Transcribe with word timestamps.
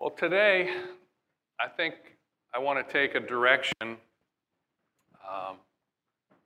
Well, 0.00 0.10
today, 0.10 0.70
I 1.58 1.66
think 1.66 1.94
I 2.54 2.60
want 2.60 2.86
to 2.86 2.92
take 2.92 3.16
a 3.16 3.20
direction, 3.20 3.74
um, 3.82 5.56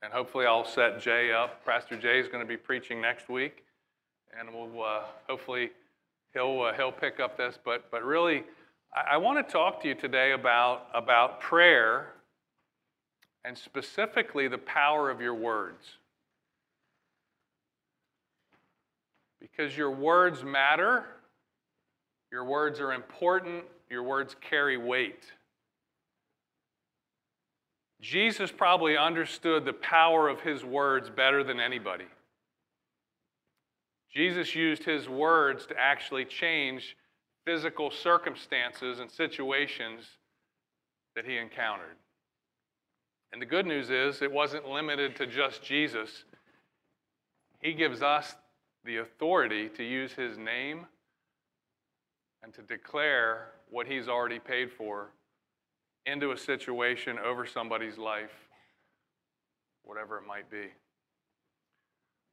and 0.02 0.10
hopefully, 0.10 0.47
I'll 0.47 0.65
set 0.65 0.99
Jay 1.02 1.33
up. 1.33 1.62
Pastor 1.62 1.99
Jay 1.99 2.18
is 2.18 2.28
going 2.28 2.42
to 2.42 2.49
be 2.49 2.57
preaching 2.57 2.99
next 2.99 3.28
week, 3.28 3.67
and 4.41 4.49
we'll 4.54 4.83
uh, 4.83 5.02
hopefully 5.28 5.68
he'll 6.33 6.62
uh, 6.62 6.73
he'll 6.73 6.91
pick 6.91 7.20
up 7.20 7.36
this. 7.36 7.58
But 7.62 7.91
but 7.91 8.02
really, 8.02 8.45
I, 8.95 9.16
I 9.16 9.16
want 9.18 9.46
to 9.46 9.53
talk 9.53 9.82
to 9.82 9.89
you 9.89 9.95
today 9.96 10.32
about 10.32 10.87
about 10.95 11.43
prayer, 11.43 12.14
and 13.45 13.57
specifically 13.57 14.48
the 14.48 14.57
power 14.57 15.11
of 15.11 15.21
your 15.21 15.34
words, 15.34 15.98
because 19.39 19.77
your 19.77 19.91
words 19.91 20.43
matter. 20.43 21.05
Your 22.32 22.44
words 22.44 22.80
are 22.80 22.94
important, 22.94 23.64
your 23.90 24.02
words 24.02 24.34
carry 24.40 24.78
weight. 24.78 25.23
Jesus 28.00 28.50
probably 28.50 28.96
understood 28.96 29.66
the 29.66 29.74
power 29.74 30.28
of 30.28 30.40
his 30.40 30.64
words 30.64 31.10
better 31.10 31.45
than 31.45 31.60
anybody. 31.60 32.06
Jesus 34.12 34.54
used 34.54 34.82
his 34.82 35.09
words 35.09 35.66
to 35.66 35.74
actually 35.78 36.24
change 36.24 36.96
physical 37.45 37.90
circumstances 37.90 38.98
and 38.98 39.10
situations 39.10 40.04
that 41.14 41.26
he 41.26 41.37
encountered. 41.37 41.96
And 43.32 43.40
the 43.40 43.46
good 43.46 43.66
news 43.66 43.90
is, 43.90 44.23
it 44.23 44.32
wasn't 44.32 44.68
limited 44.68 45.16
to 45.16 45.26
just 45.26 45.62
Jesus. 45.62 46.24
He 47.60 47.74
gives 47.74 48.02
us 48.02 48.37
the 48.84 48.98
authority 48.98 49.68
to 49.76 49.84
use 49.84 50.12
his 50.12 50.38
name 50.38 50.87
and 52.42 52.52
to 52.55 52.62
declare 52.62 53.48
what 53.70 53.87
he's 53.87 54.09
already 54.09 54.38
paid 54.38 54.70
for 54.70 55.10
into 56.06 56.32
a 56.32 56.37
situation 56.37 57.18
over 57.18 57.46
somebody's 57.46 57.98
life, 57.98 58.32
whatever 59.85 60.18
it 60.18 60.26
might 60.26 60.51
be. 60.51 60.66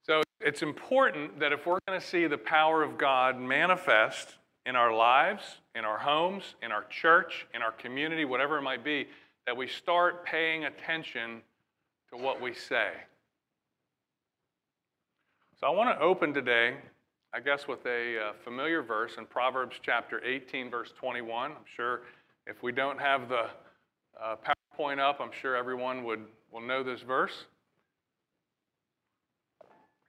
So 0.03 0.23
it's 0.41 0.61
important 0.61 1.39
that 1.39 1.52
if 1.52 1.65
we're 1.65 1.80
going 1.87 1.99
to 1.99 2.05
see 2.05 2.25
the 2.25 2.37
power 2.37 2.81
of 2.81 2.97
God 2.97 3.39
manifest 3.39 4.35
in 4.65 4.75
our 4.75 4.93
lives, 4.93 5.43
in 5.75 5.85
our 5.85 5.99
homes, 5.99 6.55
in 6.63 6.71
our 6.71 6.85
church, 6.85 7.45
in 7.53 7.61
our 7.61 7.71
community, 7.71 8.25
whatever 8.25 8.57
it 8.57 8.61
might 8.61 8.83
be, 8.83 9.07
that 9.45 9.55
we 9.55 9.67
start 9.67 10.25
paying 10.25 10.65
attention 10.65 11.41
to 12.11 12.17
what 12.17 12.41
we 12.41 12.53
say. 12.53 12.91
So 15.59 15.67
I 15.67 15.71
want 15.71 15.97
to 15.97 16.03
open 16.03 16.33
today 16.33 16.75
I 17.31 17.39
guess, 17.39 17.67
with 17.67 17.85
a 17.85 18.17
uh, 18.19 18.33
familiar 18.44 18.81
verse 18.81 19.17
in 19.19 19.27
Proverbs 19.27 19.75
chapter 19.83 20.19
18, 20.25 20.72
verse 20.72 20.91
21. 20.97 21.52
I'm 21.52 21.58
sure 21.75 22.02
if 22.47 22.63
we 22.63 22.71
don't 22.71 22.99
have 22.99 23.30
the 23.30 23.45
uh, 24.19 24.36
PowerPoint 24.77 24.97
up, 24.97 25.19
I'm 25.21 25.30
sure 25.39 25.55
everyone 25.55 26.03
would 26.05 26.25
will 26.52 26.61
know 26.61 26.81
this 26.81 27.02
verse. 27.02 27.45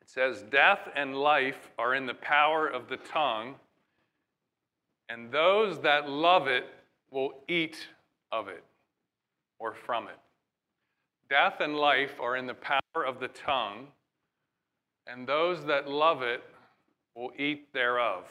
It 0.01 0.09
says, 0.09 0.45
Death 0.51 0.89
and 0.97 1.15
life 1.15 1.71
are 1.79 1.95
in 1.95 2.07
the 2.07 2.15
power 2.15 2.67
of 2.67 2.89
the 2.89 2.97
tongue, 2.97 3.57
and 5.11 5.31
those 5.31 5.79
that 5.81 6.09
love 6.09 6.47
it 6.47 6.65
will 7.11 7.35
eat 7.49 7.87
of 8.33 8.49
it 8.49 8.65
or 9.59 9.75
from 9.75 10.09
it. 10.09 10.19
Death 11.29 11.61
and 11.61 11.77
life 11.77 12.15
are 12.19 12.37
in 12.37 12.47
the 12.47 12.55
power 12.55 13.05
of 13.07 13.21
the 13.21 13.29
tongue, 13.29 13.89
and 15.07 15.27
those 15.27 15.67
that 15.67 15.87
love 15.87 16.23
it 16.23 16.43
will 17.21 17.33
eat 17.37 17.71
thereof. 17.75 18.25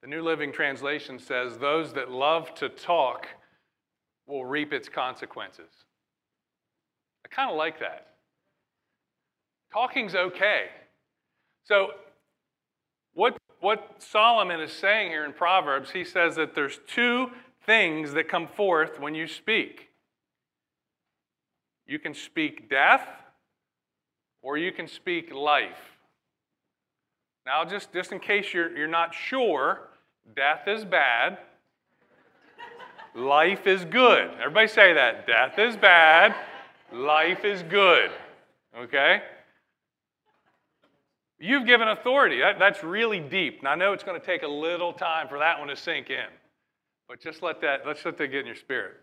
The 0.00 0.06
New 0.06 0.22
Living 0.22 0.52
Translation 0.52 1.18
says, 1.18 1.58
Those 1.58 1.92
that 1.94 2.08
love 2.08 2.54
to 2.56 2.68
talk 2.68 3.26
will 4.28 4.44
reap 4.44 4.72
its 4.72 4.88
consequences. 4.88 5.72
I 7.24 7.34
kind 7.34 7.50
of 7.50 7.56
like 7.56 7.80
that. 7.80 8.06
Talking's 9.72 10.14
okay. 10.14 10.66
So, 11.64 11.88
what, 13.14 13.36
what 13.58 13.96
Solomon 13.98 14.60
is 14.60 14.72
saying 14.72 15.10
here 15.10 15.24
in 15.24 15.32
Proverbs, 15.32 15.90
he 15.90 16.04
says 16.04 16.36
that 16.36 16.54
there's 16.54 16.78
two 16.86 17.30
things 17.66 18.12
that 18.12 18.28
come 18.28 18.46
forth 18.46 19.00
when 19.00 19.16
you 19.16 19.26
speak. 19.26 19.88
You 21.86 21.98
can 21.98 22.14
speak 22.14 22.70
death 22.70 23.08
or 24.44 24.58
you 24.58 24.70
can 24.70 24.86
speak 24.86 25.32
life. 25.32 25.96
Now, 27.46 27.64
just, 27.64 27.92
just 27.92 28.12
in 28.12 28.20
case 28.20 28.54
you're, 28.54 28.76
you're 28.76 28.86
not 28.86 29.12
sure, 29.12 29.88
death 30.36 30.68
is 30.68 30.84
bad, 30.84 31.38
life 33.14 33.66
is 33.66 33.84
good. 33.86 34.30
Everybody 34.38 34.68
say 34.68 34.92
that. 34.92 35.26
Death 35.26 35.58
is 35.58 35.76
bad, 35.76 36.34
life 36.92 37.44
is 37.44 37.62
good. 37.64 38.10
Okay? 38.78 39.22
You've 41.38 41.66
given 41.66 41.88
authority. 41.88 42.40
That, 42.40 42.58
that's 42.58 42.84
really 42.84 43.20
deep. 43.20 43.62
Now, 43.62 43.70
I 43.70 43.74
know 43.76 43.92
it's 43.92 44.04
going 44.04 44.20
to 44.20 44.24
take 44.24 44.42
a 44.42 44.48
little 44.48 44.92
time 44.92 45.26
for 45.26 45.38
that 45.38 45.58
one 45.58 45.68
to 45.68 45.76
sink 45.76 46.10
in, 46.10 46.26
but 47.08 47.20
just 47.20 47.42
let 47.42 47.62
that, 47.62 47.86
let's 47.86 48.04
let 48.04 48.18
that 48.18 48.28
get 48.28 48.40
in 48.40 48.46
your 48.46 48.56
spirit. 48.56 48.94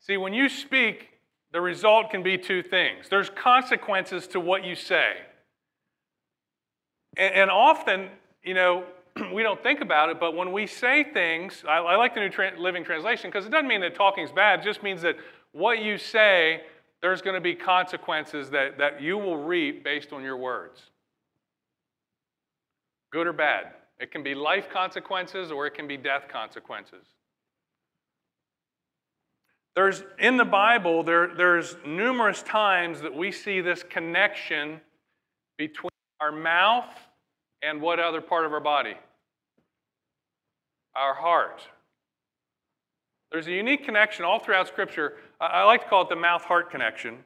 See, 0.00 0.16
when 0.16 0.32
you 0.32 0.48
speak, 0.48 1.08
the 1.52 1.60
result 1.60 2.10
can 2.10 2.22
be 2.22 2.36
two 2.36 2.62
things 2.62 3.08
there's 3.08 3.30
consequences 3.30 4.26
to 4.28 4.40
what 4.40 4.64
you 4.64 4.74
say. 4.74 5.14
And, 7.16 7.34
and 7.34 7.50
often, 7.50 8.08
you 8.42 8.54
know, 8.54 8.84
we 9.32 9.42
don't 9.42 9.62
think 9.62 9.80
about 9.80 10.10
it, 10.10 10.20
but 10.20 10.36
when 10.36 10.52
we 10.52 10.66
say 10.66 11.04
things, 11.04 11.64
I, 11.68 11.78
I 11.78 11.96
like 11.96 12.14
the 12.14 12.20
New 12.20 12.30
Tra- 12.30 12.58
Living 12.58 12.84
Translation 12.84 13.30
because 13.30 13.46
it 13.46 13.50
doesn't 13.50 13.68
mean 13.68 13.80
that 13.80 13.94
talking's 13.94 14.32
bad, 14.32 14.60
it 14.60 14.64
just 14.64 14.82
means 14.82 15.02
that 15.02 15.16
what 15.52 15.82
you 15.82 15.98
say, 15.98 16.62
there's 17.00 17.22
going 17.22 17.34
to 17.34 17.40
be 17.40 17.54
consequences 17.54 18.50
that, 18.50 18.78
that 18.78 19.00
you 19.00 19.16
will 19.16 19.36
reap 19.36 19.84
based 19.84 20.12
on 20.12 20.22
your 20.22 20.36
words. 20.36 20.82
Good 23.10 23.26
or 23.26 23.32
bad. 23.32 23.72
It 23.98 24.12
can 24.12 24.22
be 24.22 24.34
life 24.34 24.68
consequences 24.70 25.50
or 25.50 25.66
it 25.66 25.74
can 25.74 25.88
be 25.88 25.96
death 25.96 26.26
consequences. 26.28 27.06
There's, 29.78 30.02
in 30.18 30.36
the 30.36 30.44
Bible, 30.44 31.04
there, 31.04 31.32
there's 31.36 31.76
numerous 31.86 32.42
times 32.42 33.00
that 33.02 33.14
we 33.14 33.30
see 33.30 33.60
this 33.60 33.84
connection 33.84 34.80
between 35.56 35.92
our 36.18 36.32
mouth 36.32 36.92
and 37.62 37.80
what 37.80 38.00
other 38.00 38.20
part 38.20 38.44
of 38.44 38.52
our 38.52 38.58
body? 38.58 38.94
Our 40.96 41.14
heart. 41.14 41.62
There's 43.30 43.46
a 43.46 43.52
unique 43.52 43.84
connection 43.84 44.24
all 44.24 44.40
throughout 44.40 44.66
Scripture. 44.66 45.12
I 45.40 45.62
like 45.62 45.84
to 45.84 45.88
call 45.88 46.02
it 46.02 46.08
the 46.08 46.16
mouth 46.16 46.42
heart 46.42 46.72
connection. 46.72 47.18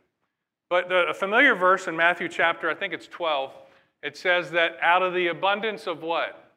But 0.68 0.90
the, 0.90 1.06
a 1.08 1.14
familiar 1.14 1.54
verse 1.54 1.88
in 1.88 1.96
Matthew 1.96 2.28
chapter, 2.28 2.68
I 2.68 2.74
think 2.74 2.92
it's 2.92 3.06
12, 3.06 3.50
it 4.02 4.14
says 4.14 4.50
that 4.50 4.76
out 4.82 5.00
of 5.00 5.14
the 5.14 5.28
abundance 5.28 5.86
of 5.86 6.02
what? 6.02 6.52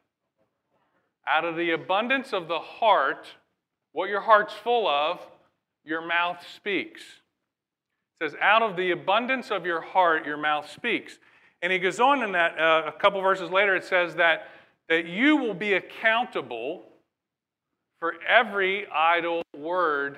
Out 1.25 1.45
of 1.45 1.55
the 1.55 1.71
abundance 1.71 2.33
of 2.33 2.49
the 2.49 2.59
heart, 2.59 3.27
what 3.93 4.09
your 4.09 4.19
heart's 4.19 4.53
full 4.55 4.89
of, 4.89 5.25
your 5.85 6.05
mouth 6.05 6.43
speaks. 6.55 7.01
It 8.19 8.31
says, 8.31 8.35
out 8.41 8.61
of 8.61 8.75
the 8.75 8.91
abundance 8.91 9.51
of 9.51 9.65
your 9.65 9.81
heart, 9.81 10.25
your 10.25 10.37
mouth 10.37 10.69
speaks. 10.69 11.19
And 11.61 11.71
he 11.71 11.79
goes 11.79 11.99
on 11.99 12.23
in 12.23 12.31
that, 12.33 12.59
uh, 12.59 12.83
a 12.87 12.91
couple 12.91 13.21
verses 13.21 13.49
later, 13.49 13.75
it 13.75 13.83
says 13.83 14.15
that, 14.15 14.49
that 14.89 15.05
you 15.05 15.37
will 15.37 15.53
be 15.53 15.73
accountable 15.73 16.83
for 17.99 18.15
every 18.27 18.87
idle 18.87 19.43
word 19.57 20.17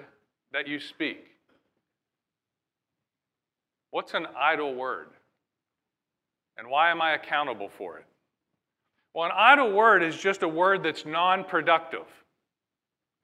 that 0.51 0.67
you 0.67 0.79
speak. 0.79 1.25
What's 3.91 4.13
an 4.13 4.27
idle 4.37 4.73
word? 4.73 5.07
And 6.57 6.67
why 6.69 6.91
am 6.91 7.01
I 7.01 7.13
accountable 7.13 7.69
for 7.77 7.97
it? 7.97 8.05
Well, 9.13 9.25
an 9.25 9.31
idle 9.35 9.71
word 9.71 10.03
is 10.03 10.17
just 10.17 10.43
a 10.43 10.47
word 10.47 10.83
that's 10.83 11.05
non 11.05 11.43
productive. 11.43 12.05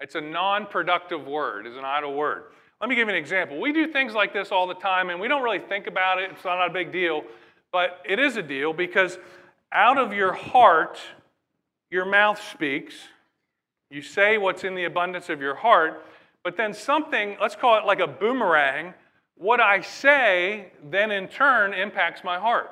It's 0.03 0.15
a 0.15 0.21
non 0.21 0.65
productive 0.65 1.25
word, 1.25 1.65
it's 1.65 1.77
an 1.77 1.85
idle 1.85 2.13
word. 2.13 2.43
Let 2.81 2.89
me 2.89 2.95
give 2.95 3.07
you 3.07 3.13
an 3.13 3.19
example. 3.19 3.61
We 3.61 3.71
do 3.71 3.87
things 3.87 4.13
like 4.13 4.33
this 4.33 4.51
all 4.51 4.67
the 4.67 4.73
time, 4.73 5.09
and 5.09 5.17
we 5.17 5.29
don't 5.29 5.41
really 5.41 5.59
think 5.59 5.87
about 5.87 6.21
it. 6.21 6.29
It's 6.29 6.43
not 6.43 6.69
a 6.69 6.73
big 6.73 6.91
deal, 6.91 7.23
but 7.71 8.01
it 8.03 8.19
is 8.19 8.35
a 8.35 8.43
deal 8.43 8.73
because 8.73 9.17
out 9.71 9.97
of 9.97 10.11
your 10.11 10.33
heart, 10.33 10.99
your 11.89 12.03
mouth 12.03 12.41
speaks. 12.51 12.95
You 13.89 14.01
say 14.01 14.37
what's 14.37 14.65
in 14.65 14.75
the 14.75 14.83
abundance 14.83 15.29
of 15.29 15.39
your 15.39 15.55
heart, 15.55 16.03
but 16.43 16.57
then 16.57 16.73
something, 16.73 17.37
let's 17.39 17.55
call 17.55 17.77
it 17.77 17.85
like 17.85 18.01
a 18.01 18.07
boomerang, 18.07 18.93
what 19.35 19.61
I 19.61 19.79
say 19.79 20.73
then 20.83 21.11
in 21.11 21.29
turn 21.29 21.73
impacts 21.73 22.25
my 22.25 22.37
heart. 22.37 22.69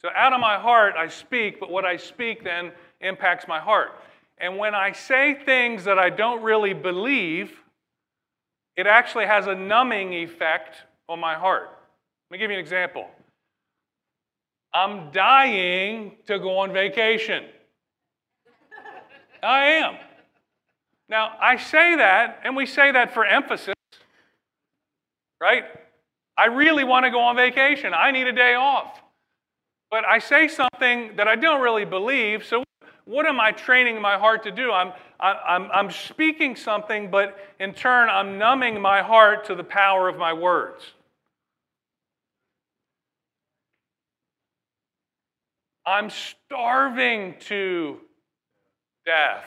So 0.00 0.08
out 0.16 0.32
of 0.32 0.40
my 0.40 0.58
heart, 0.58 0.94
I 0.96 1.08
speak, 1.08 1.60
but 1.60 1.70
what 1.70 1.84
I 1.84 1.98
speak 1.98 2.42
then 2.42 2.72
impacts 3.02 3.46
my 3.46 3.60
heart. 3.60 3.90
And 4.40 4.56
when 4.56 4.74
I 4.74 4.92
say 4.92 5.34
things 5.34 5.84
that 5.84 5.98
I 5.98 6.08
don't 6.08 6.42
really 6.42 6.72
believe, 6.72 7.52
it 8.76 8.86
actually 8.86 9.26
has 9.26 9.46
a 9.46 9.54
numbing 9.54 10.14
effect 10.14 10.76
on 11.08 11.20
my 11.20 11.34
heart. 11.34 11.68
Let 12.30 12.32
me 12.32 12.38
give 12.38 12.50
you 12.50 12.56
an 12.56 12.60
example. 12.60 13.06
I'm 14.72 15.10
dying 15.10 16.12
to 16.26 16.38
go 16.38 16.58
on 16.58 16.72
vacation. 16.72 17.44
I 19.42 19.64
am. 19.66 19.96
Now, 21.08 21.36
I 21.40 21.56
say 21.56 21.96
that, 21.96 22.40
and 22.44 22.56
we 22.56 22.66
say 22.66 22.92
that 22.92 23.12
for 23.12 23.24
emphasis, 23.24 23.74
right? 25.40 25.64
I 26.38 26.46
really 26.46 26.84
want 26.84 27.04
to 27.04 27.10
go 27.10 27.20
on 27.20 27.36
vacation. 27.36 27.92
I 27.92 28.12
need 28.12 28.26
a 28.26 28.32
day 28.32 28.54
off. 28.54 29.00
But 29.90 30.04
I 30.06 30.20
say 30.20 30.46
something 30.46 31.16
that 31.16 31.26
I 31.26 31.34
don't 31.36 31.60
really 31.60 31.84
believe, 31.84 32.46
so 32.46 32.62
what 33.10 33.26
am 33.26 33.40
I 33.40 33.50
training 33.50 34.00
my 34.00 34.16
heart 34.16 34.44
to 34.44 34.52
do? 34.52 34.70
I'm, 34.70 34.92
I'm, 35.18 35.68
I'm 35.72 35.90
speaking 35.90 36.54
something, 36.54 37.10
but 37.10 37.36
in 37.58 37.74
turn, 37.74 38.08
I'm 38.08 38.38
numbing 38.38 38.80
my 38.80 39.02
heart 39.02 39.46
to 39.46 39.56
the 39.56 39.64
power 39.64 40.08
of 40.08 40.16
my 40.16 40.32
words. 40.32 40.84
I'm 45.84 46.08
starving 46.08 47.34
to 47.48 47.98
death. 49.04 49.44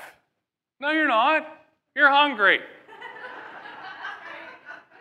No, 0.81 0.91
you're 0.91 1.07
not. 1.07 1.47
You're 1.95 2.09
hungry. 2.09 2.59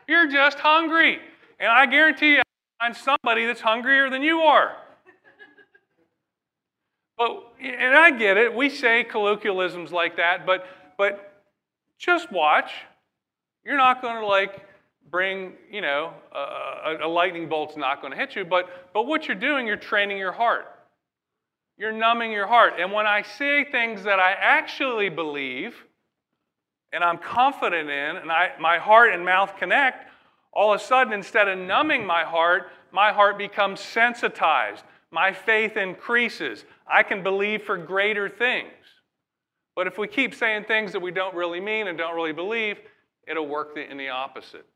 you're 0.06 0.28
just 0.28 0.60
hungry. 0.60 1.18
And 1.58 1.68
I 1.68 1.86
guarantee 1.86 2.34
you, 2.34 2.42
I 2.78 2.86
find 2.86 2.96
somebody 2.96 3.44
that's 3.44 3.60
hungrier 3.60 4.08
than 4.08 4.22
you 4.22 4.42
are. 4.42 4.76
But, 7.22 7.52
and 7.60 7.94
I 7.94 8.10
get 8.10 8.36
it, 8.36 8.52
we 8.52 8.68
say 8.68 9.04
colloquialisms 9.04 9.92
like 9.92 10.16
that, 10.16 10.44
but, 10.44 10.66
but 10.98 11.40
just 11.96 12.32
watch. 12.32 12.72
You're 13.64 13.76
not 13.76 14.02
going 14.02 14.20
to 14.20 14.26
like 14.26 14.60
bring, 15.08 15.52
you 15.70 15.82
know, 15.82 16.12
a, 16.34 17.06
a 17.06 17.06
lightning 17.06 17.48
bolt's 17.48 17.76
not 17.76 18.00
going 18.00 18.12
to 18.12 18.18
hit 18.18 18.34
you, 18.34 18.44
but, 18.44 18.90
but 18.92 19.06
what 19.06 19.28
you're 19.28 19.36
doing, 19.36 19.68
you're 19.68 19.76
training 19.76 20.18
your 20.18 20.32
heart. 20.32 20.66
You're 21.78 21.92
numbing 21.92 22.32
your 22.32 22.48
heart. 22.48 22.74
And 22.80 22.90
when 22.90 23.06
I 23.06 23.22
say 23.22 23.64
things 23.70 24.02
that 24.02 24.18
I 24.18 24.32
actually 24.32 25.08
believe 25.08 25.76
and 26.92 27.04
I'm 27.04 27.18
confident 27.18 27.88
in, 27.88 28.16
and 28.16 28.32
I, 28.32 28.50
my 28.60 28.78
heart 28.78 29.14
and 29.14 29.24
mouth 29.24 29.56
connect, 29.58 30.08
all 30.52 30.74
of 30.74 30.80
a 30.80 30.84
sudden, 30.84 31.12
instead 31.12 31.46
of 31.46 31.56
numbing 31.56 32.04
my 32.04 32.24
heart, 32.24 32.70
my 32.90 33.12
heart 33.12 33.38
becomes 33.38 33.78
sensitized. 33.78 34.82
My 35.12 35.32
faith 35.32 35.76
increases. 35.76 36.64
I 36.90 37.02
can 37.02 37.22
believe 37.22 37.62
for 37.62 37.76
greater 37.76 38.28
things. 38.28 38.72
But 39.76 39.86
if 39.86 39.98
we 39.98 40.08
keep 40.08 40.34
saying 40.34 40.64
things 40.64 40.92
that 40.92 41.00
we 41.00 41.12
don't 41.12 41.34
really 41.34 41.60
mean 41.60 41.86
and 41.86 41.96
don't 41.96 42.16
really 42.16 42.32
believe, 42.32 42.78
it'll 43.28 43.46
work 43.46 43.76
in 43.76 43.96
the 43.98 44.08
opposite. 44.08 44.66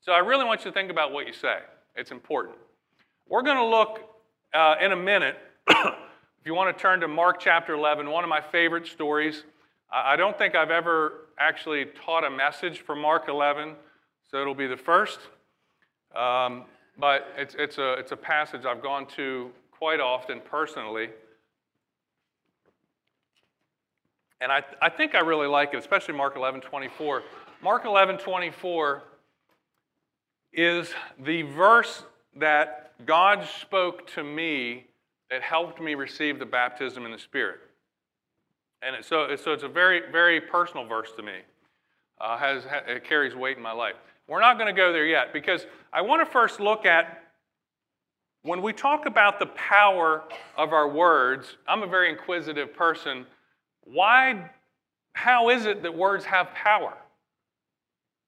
So 0.00 0.12
I 0.12 0.18
really 0.18 0.44
want 0.44 0.64
you 0.64 0.70
to 0.70 0.74
think 0.74 0.90
about 0.90 1.12
what 1.12 1.28
you 1.28 1.32
say. 1.32 1.58
It's 1.94 2.10
important. 2.10 2.56
We're 3.28 3.42
going 3.42 3.56
to 3.56 3.64
look 3.64 4.00
uh, 4.52 4.74
in 4.80 4.92
a 4.92 4.96
minute, 4.96 5.36
if 5.68 6.44
you 6.44 6.54
want 6.54 6.76
to 6.76 6.80
turn 6.82 7.00
to 7.00 7.08
Mark 7.08 7.38
chapter 7.40 7.72
11, 7.72 8.10
one 8.10 8.24
of 8.24 8.30
my 8.30 8.40
favorite 8.40 8.86
stories. 8.86 9.44
I 9.92 10.16
don't 10.16 10.36
think 10.36 10.54
I've 10.54 10.70
ever 10.70 11.28
actually 11.38 11.84
taught 11.84 12.24
a 12.24 12.30
message 12.30 12.80
from 12.80 13.00
Mark 13.00 13.28
11, 13.28 13.74
so 14.28 14.40
it'll 14.40 14.54
be 14.54 14.66
the 14.66 14.76
first. 14.76 15.20
Um, 16.16 16.64
but 16.98 17.26
it's, 17.36 17.54
it's, 17.58 17.78
a, 17.78 17.94
it's 17.94 18.12
a 18.12 18.16
passage 18.16 18.64
I've 18.64 18.82
gone 18.82 19.06
to 19.16 19.50
quite 19.70 20.00
often 20.00 20.40
personally. 20.40 21.08
And 24.40 24.50
I, 24.50 24.62
I 24.80 24.88
think 24.88 25.14
I 25.14 25.20
really 25.20 25.46
like 25.46 25.72
it, 25.72 25.78
especially 25.78 26.14
Mark 26.14 26.36
11 26.36 26.60
24. 26.60 27.22
Mark 27.62 27.84
11 27.84 28.18
24 28.18 29.02
is 30.52 30.92
the 31.24 31.42
verse 31.42 32.02
that 32.36 32.92
God 33.06 33.46
spoke 33.60 34.06
to 34.14 34.22
me 34.22 34.86
that 35.30 35.42
helped 35.42 35.80
me 35.80 35.94
receive 35.94 36.38
the 36.38 36.46
baptism 36.46 37.06
in 37.06 37.12
the 37.12 37.18
Spirit. 37.18 37.60
And 38.82 38.96
it, 38.96 39.04
so, 39.04 39.34
so 39.36 39.52
it's 39.52 39.62
a 39.62 39.68
very, 39.68 40.10
very 40.10 40.40
personal 40.40 40.86
verse 40.86 41.10
to 41.16 41.22
me. 41.22 41.38
Uh, 42.20 42.36
has, 42.36 42.64
it 42.86 43.04
carries 43.04 43.34
weight 43.34 43.56
in 43.56 43.62
my 43.62 43.72
life. 43.72 43.96
We're 44.32 44.40
not 44.40 44.56
going 44.56 44.74
to 44.74 44.80
go 44.80 44.94
there 44.94 45.04
yet 45.04 45.34
because 45.34 45.66
I 45.92 46.00
want 46.00 46.26
to 46.26 46.32
first 46.32 46.58
look 46.58 46.86
at 46.86 47.22
when 48.44 48.62
we 48.62 48.72
talk 48.72 49.04
about 49.04 49.38
the 49.38 49.44
power 49.44 50.24
of 50.56 50.72
our 50.72 50.88
words. 50.88 51.58
I'm 51.68 51.82
a 51.82 51.86
very 51.86 52.08
inquisitive 52.08 52.72
person. 52.72 53.26
Why, 53.84 54.50
how 55.12 55.50
is 55.50 55.66
it 55.66 55.82
that 55.82 55.94
words 55.94 56.24
have 56.24 56.50
power? 56.54 56.94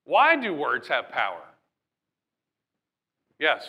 Why 0.04 0.36
do 0.36 0.52
words 0.52 0.88
have 0.88 1.08
power? 1.08 1.40
Yes. 3.38 3.66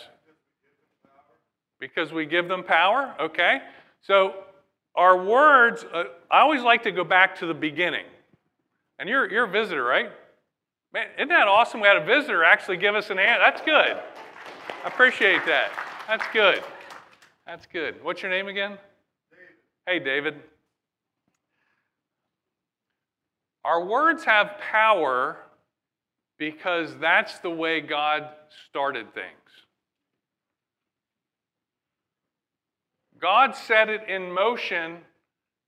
Because 1.80 2.12
we 2.12 2.26
give 2.26 2.50
them 2.50 2.66
power? 2.66 3.16
Okay. 3.18 3.60
So 4.02 4.44
our 4.94 5.24
words, 5.24 5.86
uh, 5.86 6.04
I 6.30 6.42
always 6.42 6.64
like 6.64 6.84
to 6.84 6.92
go 6.92 7.06
back 7.06 7.40
to 7.40 7.46
the 7.46 7.54
beginning. 7.54 8.08
And 9.00 9.08
you're, 9.08 9.32
you're 9.32 9.46
a 9.46 9.50
visitor, 9.50 9.86
right? 9.86 10.12
Man, 10.96 11.08
isn't 11.18 11.28
that 11.28 11.50
awesome? 11.50 11.82
We 11.82 11.90
had 11.90 11.98
a 11.98 12.06
visitor 12.06 12.46
actually 12.46 12.78
give 12.78 12.96
us 12.96 13.10
an 13.10 13.20
answer. 13.20 13.42
That's 13.44 13.60
good. 13.60 14.02
I 14.86 14.88
appreciate 14.88 15.46
that. 15.46 15.70
That's 16.08 16.24
good. 16.32 16.64
That's 17.46 17.66
good. 17.66 18.02
What's 18.02 18.22
your 18.22 18.32
name 18.32 18.48
again? 18.48 18.78
David. 19.30 19.56
Hey, 19.86 20.00
David. 20.00 20.36
Our 23.66 23.86
words 23.86 24.24
have 24.24 24.52
power 24.72 25.36
because 26.38 26.98
that's 27.02 27.40
the 27.40 27.50
way 27.50 27.82
God 27.82 28.30
started 28.70 29.14
things. 29.14 29.26
God 33.20 33.54
set 33.54 33.90
it 33.90 34.08
in 34.08 34.32
motion, 34.32 35.00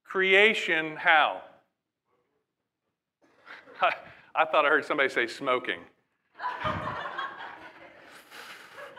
creation, 0.06 0.96
how? 0.96 1.42
I 4.38 4.45
thought 4.45 4.66
I 4.66 4.69
heard 4.69 4.86
somebody 4.86 5.10
say 5.10 5.25
smoking. 5.25 5.80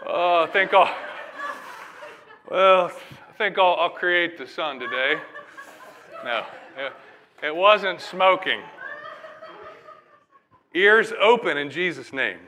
oh, 0.05 0.43
I 0.43 0.49
think 0.53 0.75
I'll, 0.75 0.93
well, 2.51 2.91
I 3.29 3.33
think 3.39 3.57
I'll, 3.57 3.77
I'll 3.77 3.91
create 3.91 4.37
the 4.37 4.49
sun 4.49 4.81
today. 4.81 5.15
No, 6.25 6.45
it, 6.77 6.93
it 7.47 7.55
wasn't 7.55 8.01
smoking. 8.01 8.61
Ears 10.75 11.13
open 11.23 11.57
in 11.57 11.71
Jesus' 11.71 12.13
name. 12.13 12.41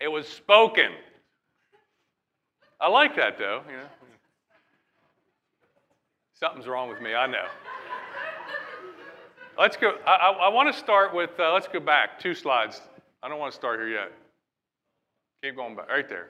It 0.00 0.08
was 0.08 0.26
spoken. 0.26 0.90
I 2.80 2.88
like 2.88 3.14
that 3.14 3.38
though, 3.38 3.62
you 3.70 3.76
know. 3.76 3.86
Something's 6.40 6.66
wrong 6.66 6.88
with 6.88 7.00
me, 7.00 7.14
I 7.14 7.28
know. 7.28 7.46
Let's 9.58 9.76
go. 9.76 9.94
I, 10.06 10.10
I, 10.10 10.30
I 10.46 10.48
want 10.48 10.72
to 10.72 10.78
start 10.78 11.14
with, 11.14 11.30
uh, 11.38 11.52
let's 11.52 11.68
go 11.68 11.80
back 11.80 12.18
two 12.18 12.34
slides. 12.34 12.80
I 13.22 13.28
don't 13.28 13.38
want 13.38 13.52
to 13.52 13.56
start 13.56 13.78
here 13.78 13.88
yet. 13.88 14.12
Keep 15.42 15.56
going 15.56 15.76
back, 15.76 15.88
right 15.88 16.08
there. 16.08 16.28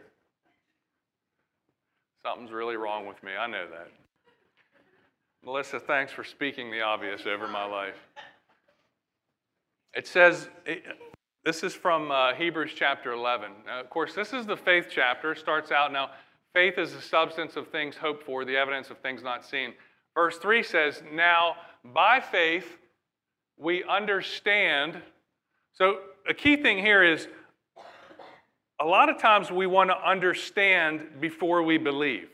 Something's 2.25 2.53
really 2.53 2.77
wrong 2.77 3.07
with 3.07 3.23
me, 3.23 3.33
I 3.39 3.47
know 3.47 3.67
that. 3.71 3.89
Melissa, 5.45 5.79
thanks 5.79 6.11
for 6.11 6.25
speaking 6.25 6.71
the 6.71 6.81
obvious 6.81 7.27
over 7.27 7.47
my 7.47 7.67
life. 7.67 7.97
It 9.95 10.07
says, 10.07 10.49
this 11.45 11.63
is 11.63 11.75
from 11.75 12.11
uh, 12.11 12.35
Hebrews 12.35 12.73
chapter 12.75 13.13
11. 13.13 13.51
Now, 13.67 13.81
of 13.81 13.91
course, 13.91 14.15
this 14.15 14.33
is 14.33 14.47
the 14.47 14.57
faith 14.57 14.87
chapter. 14.91 15.33
It 15.33 15.39
starts 15.39 15.71
out 15.71 15.93
now, 15.93 16.11
faith 16.55 16.79
is 16.79 16.95
the 16.95 17.03
substance 17.03 17.57
of 17.57 17.69
things 17.69 17.97
hoped 17.97 18.25
for, 18.25 18.45
the 18.45 18.57
evidence 18.57 18.89
of 18.91 18.99
things 18.99 19.23
not 19.23 19.45
seen. 19.45 19.75
Verse 20.15 20.39
3 20.39 20.63
says, 20.63 21.03
Now 21.13 21.57
by 21.93 22.21
faith 22.21 22.79
we 23.57 23.85
understand. 23.85 25.01
So, 25.73 26.01
a 26.29 26.35
key 26.35 26.57
thing 26.57 26.79
here 26.79 27.03
is 27.03 27.29
a 28.81 28.85
lot 28.85 29.09
of 29.09 29.19
times 29.19 29.51
we 29.51 29.67
want 29.67 29.91
to 29.91 29.97
understand 29.97 31.21
before 31.21 31.63
we 31.63 31.79
believe. 31.79 32.29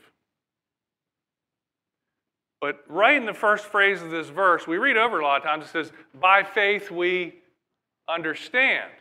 But 2.59 2.83
right 2.87 3.15
in 3.15 3.25
the 3.25 3.33
first 3.33 3.65
phrase 3.65 4.01
of 4.01 4.11
this 4.11 4.29
verse, 4.29 4.67
we 4.67 4.77
read 4.77 4.97
over 4.97 5.19
a 5.19 5.23
lot 5.23 5.37
of 5.37 5.43
times, 5.43 5.65
it 5.65 5.69
says, 5.69 5.91
By 6.19 6.43
faith 6.43 6.91
we 6.91 7.35
understand. 8.07 8.91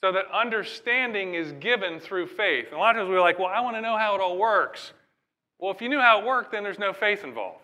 So 0.00 0.12
that 0.12 0.24
understanding 0.32 1.34
is 1.34 1.52
given 1.52 2.00
through 2.00 2.28
faith. 2.28 2.66
And 2.66 2.74
a 2.74 2.78
lot 2.78 2.96
of 2.96 3.02
times 3.02 3.10
we're 3.10 3.20
like, 3.20 3.38
well, 3.38 3.48
I 3.48 3.60
want 3.60 3.76
to 3.76 3.82
know 3.82 3.98
how 3.98 4.14
it 4.14 4.20
all 4.20 4.38
works. 4.38 4.92
Well, 5.58 5.70
if 5.70 5.82
you 5.82 5.90
knew 5.90 6.00
how 6.00 6.20
it 6.20 6.26
worked, 6.26 6.52
then 6.52 6.62
there's 6.62 6.78
no 6.78 6.94
faith 6.94 7.22
involved. 7.22 7.60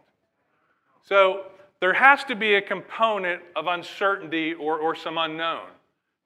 So 1.02 1.46
there 1.80 1.92
has 1.92 2.24
to 2.24 2.34
be 2.34 2.54
a 2.54 2.62
component 2.62 3.42
of 3.54 3.66
uncertainty 3.66 4.54
or, 4.54 4.78
or 4.78 4.94
some 4.94 5.18
unknown 5.18 5.68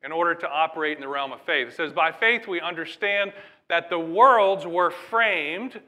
in 0.02 0.12
order 0.12 0.35
to 0.35 0.49
operate 0.49 0.97
in 0.97 1.00
the 1.00 1.09
realm 1.09 1.33
of 1.33 1.40
faith. 1.42 1.69
It 1.69 1.75
says, 1.75 1.92
By 1.92 2.12
faith 2.12 2.47
we 2.47 2.61
understand 2.61 3.33
that 3.69 3.90
the 3.90 3.99
worlds 3.99 4.66
were 4.66 4.90
framed 4.90 5.80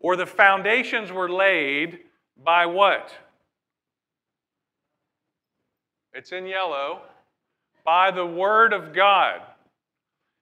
or 0.00 0.16
the 0.16 0.26
foundations 0.26 1.10
were 1.12 1.30
laid 1.30 2.00
by 2.42 2.66
what? 2.66 3.12
It's 6.12 6.32
in 6.32 6.46
yellow 6.46 7.02
by 7.84 8.10
the 8.10 8.26
Word 8.26 8.72
of 8.72 8.94
God. 8.94 9.40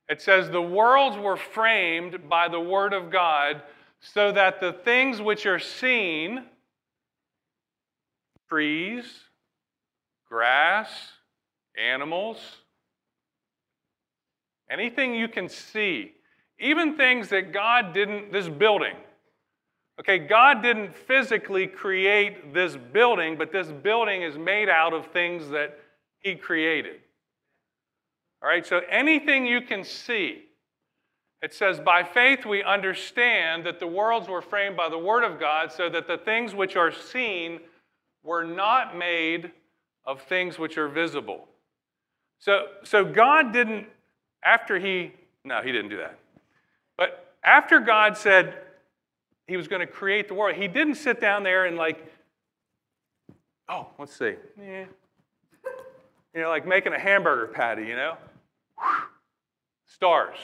It 0.09 0.21
says, 0.21 0.51
The 0.51 0.63
worlds 0.63 1.17
were 1.17 1.37
framed 1.37 2.29
by 2.29 2.49
the 2.49 2.61
Word 2.61 2.93
of 2.93 3.11
God, 3.11 3.63
so 4.01 4.33
that 4.33 4.61
the 4.61 4.73
things 4.73 5.21
which 5.21 5.47
are 5.47 5.59
seen, 5.59 6.45
trees, 8.53 9.07
grass, 10.29 10.91
animals, 11.75 12.37
anything 14.71 15.15
you 15.15 15.27
can 15.27 15.49
see, 15.49 16.13
even 16.61 16.95
things 16.95 17.31
that 17.31 17.51
God 17.51 17.95
didn't, 17.95 18.31
this 18.31 18.51
building. 18.51 18.95
Okay, 19.99 20.19
God 20.19 20.63
didn't 20.63 20.95
physically 20.95 21.67
create 21.67 22.53
this 22.53 22.77
building, 22.93 23.39
but 23.39 23.53
this 23.53 23.69
building 23.69 24.21
is 24.21 24.37
made 24.37 24.69
out 24.69 24.93
of 24.93 25.07
things 25.07 25.49
that 25.49 25.79
He 26.19 26.35
created. 26.35 26.97
All 28.43 28.51
right, 28.51 28.67
so 28.67 28.83
anything 28.91 29.47
you 29.47 29.63
can 29.63 29.83
see, 29.83 30.43
it 31.41 31.55
says, 31.55 31.81
By 31.81 32.03
faith 32.03 32.45
we 32.45 32.63
understand 32.63 33.65
that 33.65 33.81
the 33.81 33.87
worlds 33.87 34.29
were 34.29 34.43
framed 34.43 34.77
by 34.77 34.91
the 34.91 34.99
Word 34.99 35.25
of 35.25 35.41
God, 35.41 35.73
so 35.73 35.89
that 35.89 36.07
the 36.07 36.19
things 36.19 36.55
which 36.55 36.77
are 36.77 36.93
seen 36.93 37.59
were 38.23 38.45
not 38.45 38.97
made 38.97 39.51
of 40.05 40.23
things 40.23 40.59
which 40.59 40.79
are 40.79 40.89
visible. 40.89 41.47
So, 42.39 42.67
so 42.83 43.05
God 43.05 43.53
didn't, 43.53 43.87
after 44.45 44.79
He, 44.79 45.13
no, 45.45 45.61
He 45.63 45.73
didn't 45.73 45.91
do 45.91 45.99
that. 45.99 46.19
But 46.97 47.35
after 47.45 47.81
God 47.81 48.17
said 48.17 48.55
He 49.47 49.57
was 49.57 49.69
going 49.69 49.81
to 49.81 49.87
create 49.87 50.29
the 50.29 50.35
world, 50.35 50.57
He 50.57 50.69
didn't 50.69 50.97
sit 50.97 51.21
down 51.21 51.43
there 51.43 51.67
and, 51.67 51.77
like, 51.77 52.05
oh, 53.69 53.89
let's 53.99 54.17
see. 54.17 54.35
Yeah. 54.61 54.85
You 56.35 56.41
know, 56.41 56.49
like 56.49 56.67
making 56.67 56.95
a 56.95 56.99
hamburger 56.99 57.49
patty, 57.49 57.83
you 57.83 57.95
know? 57.95 58.17
Stars 59.87 60.39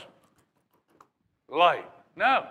light. 1.48 1.88
No. 2.16 2.46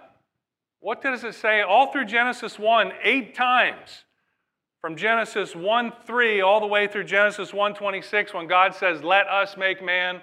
What 0.80 1.02
does 1.02 1.24
it 1.24 1.36
say? 1.36 1.62
All 1.62 1.92
through 1.92 2.06
Genesis 2.06 2.58
1, 2.58 2.92
eight 3.04 3.36
times. 3.36 4.04
From 4.82 4.96
Genesis 4.96 5.56
1 5.56 5.94
3 6.06 6.42
all 6.42 6.60
the 6.60 6.68
way 6.68 6.88
through 6.88 7.06
Genesis 7.06 7.54
1 7.54 7.74
26, 7.74 8.34
when 8.34 8.48
God 8.48 8.76
says, 8.76 9.04
Let 9.04 9.28
us 9.28 9.58
make 9.58 9.84
man 9.84 10.22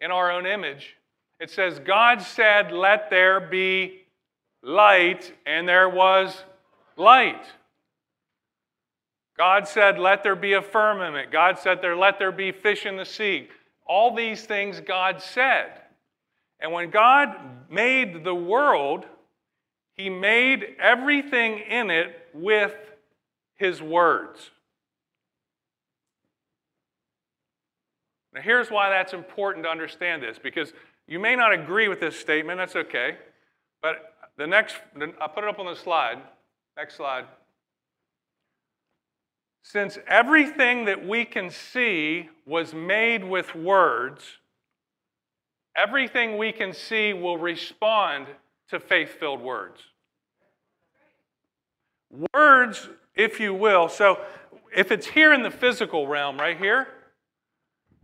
in 0.00 0.10
our 0.10 0.32
own 0.32 0.46
image, 0.46 0.96
it 1.40 1.50
says, 1.50 1.78
God 1.78 2.20
said, 2.20 2.72
Let 2.72 3.10
there 3.10 3.40
be 3.40 4.02
light, 4.62 5.32
and 5.46 5.68
there 5.68 5.88
was 5.88 6.44
light. 6.96 7.44
God 9.36 9.66
said, 9.68 9.98
Let 9.98 10.22
there 10.22 10.36
be 10.36 10.54
a 10.54 10.62
firmament. 10.62 11.30
God 11.30 11.58
said, 11.58 11.80
there, 11.80 11.96
Let 11.96 12.18
there 12.18 12.32
be 12.32 12.52
fish 12.52 12.86
in 12.86 12.96
the 12.96 13.04
sea. 13.04 13.48
All 13.86 14.14
these 14.14 14.44
things 14.44 14.80
God 14.80 15.20
said. 15.20 15.72
And 16.60 16.72
when 16.72 16.90
God 16.90 17.36
made 17.70 18.24
the 18.24 18.34
world, 18.34 19.06
He 19.96 20.08
made 20.08 20.76
everything 20.80 21.58
in 21.58 21.90
it 21.90 22.28
with 22.32 22.74
His 23.56 23.80
words. 23.80 24.50
Now, 28.32 28.40
here's 28.40 28.70
why 28.70 28.90
that's 28.90 29.12
important 29.12 29.64
to 29.64 29.70
understand 29.70 30.22
this 30.22 30.38
because 30.42 30.72
you 31.06 31.20
may 31.20 31.36
not 31.36 31.52
agree 31.52 31.88
with 31.88 32.00
this 32.00 32.18
statement, 32.18 32.58
that's 32.58 32.74
okay. 32.74 33.16
But 33.80 34.14
the 34.36 34.46
next, 34.46 34.76
I'll 35.20 35.28
put 35.28 35.44
it 35.44 35.50
up 35.50 35.58
on 35.58 35.66
the 35.66 35.76
slide. 35.76 36.18
Next 36.76 36.96
slide. 36.96 37.26
Since 39.62 39.98
everything 40.08 40.86
that 40.86 41.06
we 41.06 41.24
can 41.24 41.50
see 41.50 42.28
was 42.44 42.74
made 42.74 43.24
with 43.24 43.54
words, 43.54 44.38
Everything 45.76 46.38
we 46.38 46.52
can 46.52 46.72
see 46.72 47.12
will 47.12 47.36
respond 47.36 48.26
to 48.68 48.78
faith 48.78 49.18
filled 49.18 49.40
words. 49.40 49.80
Words, 52.32 52.88
if 53.14 53.40
you 53.40 53.54
will, 53.54 53.88
so 53.88 54.20
if 54.76 54.90
it's 54.90 55.06
here 55.06 55.32
in 55.32 55.42
the 55.42 55.50
physical 55.50 56.06
realm 56.06 56.38
right 56.38 56.58
here, 56.58 56.88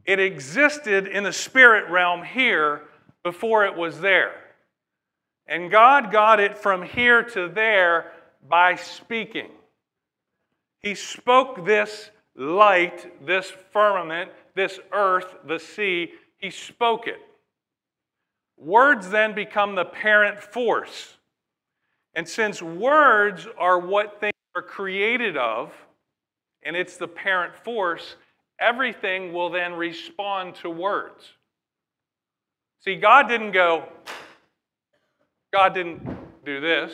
it 0.05 0.19
existed 0.19 1.07
in 1.07 1.25
the 1.25 1.33
spirit 1.33 1.91
realm 1.91 2.23
here 2.23 2.83
before 3.23 3.65
it 3.65 3.77
was 3.77 4.01
there. 4.01 4.35
And 5.47 5.71
God 5.71 6.13
got 6.13 6.41
it 6.41 6.57
from 6.57 6.83
here 6.83 7.23
to 7.23 7.49
there 7.49 8.13
by 8.49 8.77
speaking. 8.77 9.51
He 10.79 10.95
spoke 10.95 11.67
this 11.67 12.11
light, 12.37 13.27
this 13.27 13.53
firmament, 13.73 14.31
this 14.55 14.79
earth, 14.93 15.35
the 15.47 15.59
sea, 15.59 16.13
He 16.39 16.51
spoke 16.51 17.07
it. 17.07 17.21
Words 18.57 19.11
then 19.11 19.35
become 19.35 19.75
the 19.75 19.85
parent 19.85 20.41
force. 20.41 21.17
And 22.15 22.29
since 22.29 22.63
words 22.63 23.47
are 23.59 23.79
what 23.79 24.21
things 24.21 24.30
are 24.55 24.63
created 24.63 25.37
of, 25.37 25.73
and 26.63 26.77
it's 26.77 26.97
the 26.97 27.09
parent 27.09 27.57
force, 27.57 28.17
everything 28.61 29.33
will 29.33 29.51
then 29.51 29.75
respond 29.75 30.55
to 30.57 30.71
words. 30.71 31.33
See, 32.85 32.97
God 32.97 33.29
didn't 33.29 33.53
go, 33.53 33.89
God 35.53 35.75
didn't 35.75 36.45
do 36.45 36.61
this. 36.61 36.93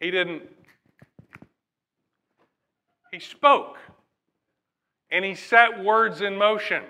He 0.00 0.10
didn't, 0.10 0.42
He 3.12 3.20
spoke. 3.20 3.78
And 5.10 5.24
He 5.24 5.34
set 5.34 5.82
words 5.82 6.22
in 6.22 6.36
motion. 6.36 6.82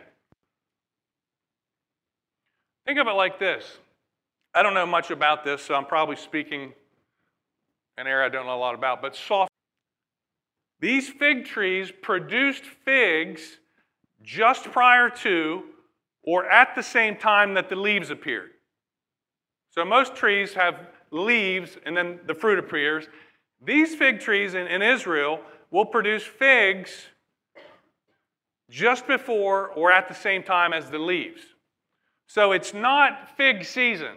Think 2.87 2.99
of 2.99 3.07
it 3.07 3.13
like 3.13 3.39
this. 3.39 3.79
I 4.55 4.63
don't 4.63 4.75
know 4.75 4.87
much 4.87 5.11
about 5.11 5.45
this, 5.45 5.63
so 5.63 5.75
I'm 5.75 5.87
probably 5.87 6.17
speaking 6.17 6.73
an 8.03 8.09
area 8.09 8.27
I 8.27 8.29
don't 8.29 8.47
know 8.47 8.57
a 8.57 8.59
lot 8.59 8.75
about, 8.75 9.01
but 9.01 9.17
soft. 9.17 9.51
These 10.81 11.09
fig 11.09 11.45
trees 11.45 11.93
produced 12.03 12.65
figs 12.65 13.59
just 14.23 14.65
prior 14.65 15.09
to 15.09 15.63
or 16.25 16.45
at 16.51 16.75
the 16.75 16.83
same 16.83 17.17
time 17.17 17.55
that 17.55 17.69
the 17.69 17.77
leaves 17.77 18.11
appeared. 18.11 18.51
So 19.71 19.85
most 19.85 20.17
trees 20.17 20.55
have 20.55 20.89
leaves 21.13 21.79
and 21.87 21.97
then 21.97 22.21
the 22.27 22.35
fruit 22.35 22.59
appears. 22.59 23.07
These 23.65 23.95
fig 23.95 24.21
trees 24.21 24.55
in, 24.55 24.67
in 24.67 24.83
Israel 24.83 25.41
will 25.71 25.87
produce 25.87 26.25
figs 26.25 27.07
just 28.69 29.07
before 29.07 29.69
or 29.69 29.93
at 29.93 30.09
the 30.09 30.15
same 30.15 30.43
time 30.43 30.73
as 30.73 30.91
the 30.91 30.99
leaves. 30.99 31.43
So 32.27 32.51
it's 32.53 32.75
not 32.75 33.37
fig 33.37 33.65
season. 33.65 34.17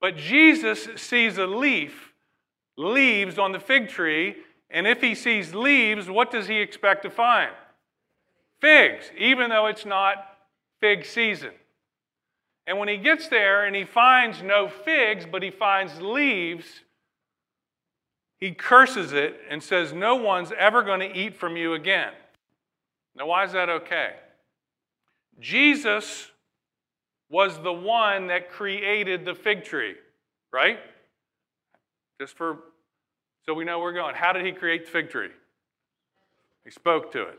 But 0.00 0.16
Jesus 0.16 0.88
sees 0.96 1.38
a 1.38 1.46
leaf, 1.46 2.07
leaves 2.78 3.38
on 3.38 3.52
the 3.52 3.60
fig 3.60 3.88
tree, 3.88 4.36
and 4.70 4.86
if 4.86 5.02
he 5.02 5.14
sees 5.14 5.54
leaves, 5.54 6.08
what 6.08 6.30
does 6.30 6.46
he 6.46 6.60
expect 6.60 7.02
to 7.02 7.10
find? 7.10 7.50
Figs, 8.60 9.10
even 9.18 9.50
though 9.50 9.66
it's 9.66 9.84
not 9.84 10.16
fig 10.80 11.04
season. 11.04 11.50
And 12.66 12.78
when 12.78 12.88
he 12.88 12.96
gets 12.96 13.28
there 13.28 13.64
and 13.64 13.74
he 13.74 13.84
finds 13.84 14.42
no 14.42 14.68
figs, 14.68 15.26
but 15.30 15.42
he 15.42 15.50
finds 15.50 16.00
leaves, 16.00 16.66
he 18.38 18.52
curses 18.52 19.12
it 19.12 19.40
and 19.50 19.62
says, 19.62 19.92
No 19.92 20.16
one's 20.16 20.52
ever 20.56 20.82
going 20.82 21.00
to 21.00 21.12
eat 21.12 21.36
from 21.36 21.56
you 21.56 21.74
again. 21.74 22.12
Now, 23.16 23.26
why 23.26 23.44
is 23.44 23.52
that 23.52 23.68
okay? 23.68 24.12
Jesus 25.40 26.30
was 27.30 27.60
the 27.62 27.72
one 27.72 28.28
that 28.28 28.50
created 28.50 29.24
the 29.24 29.34
fig 29.34 29.64
tree, 29.64 29.94
right? 30.52 30.78
Just 32.20 32.36
for 32.36 32.58
so 33.48 33.54
we 33.54 33.64
know 33.64 33.78
we're 33.78 33.94
going. 33.94 34.14
How 34.14 34.34
did 34.34 34.44
he 34.44 34.52
create 34.52 34.84
the 34.84 34.90
fig 34.90 35.08
tree? 35.08 35.30
He 36.64 36.70
spoke 36.70 37.10
to 37.12 37.22
it. 37.22 37.38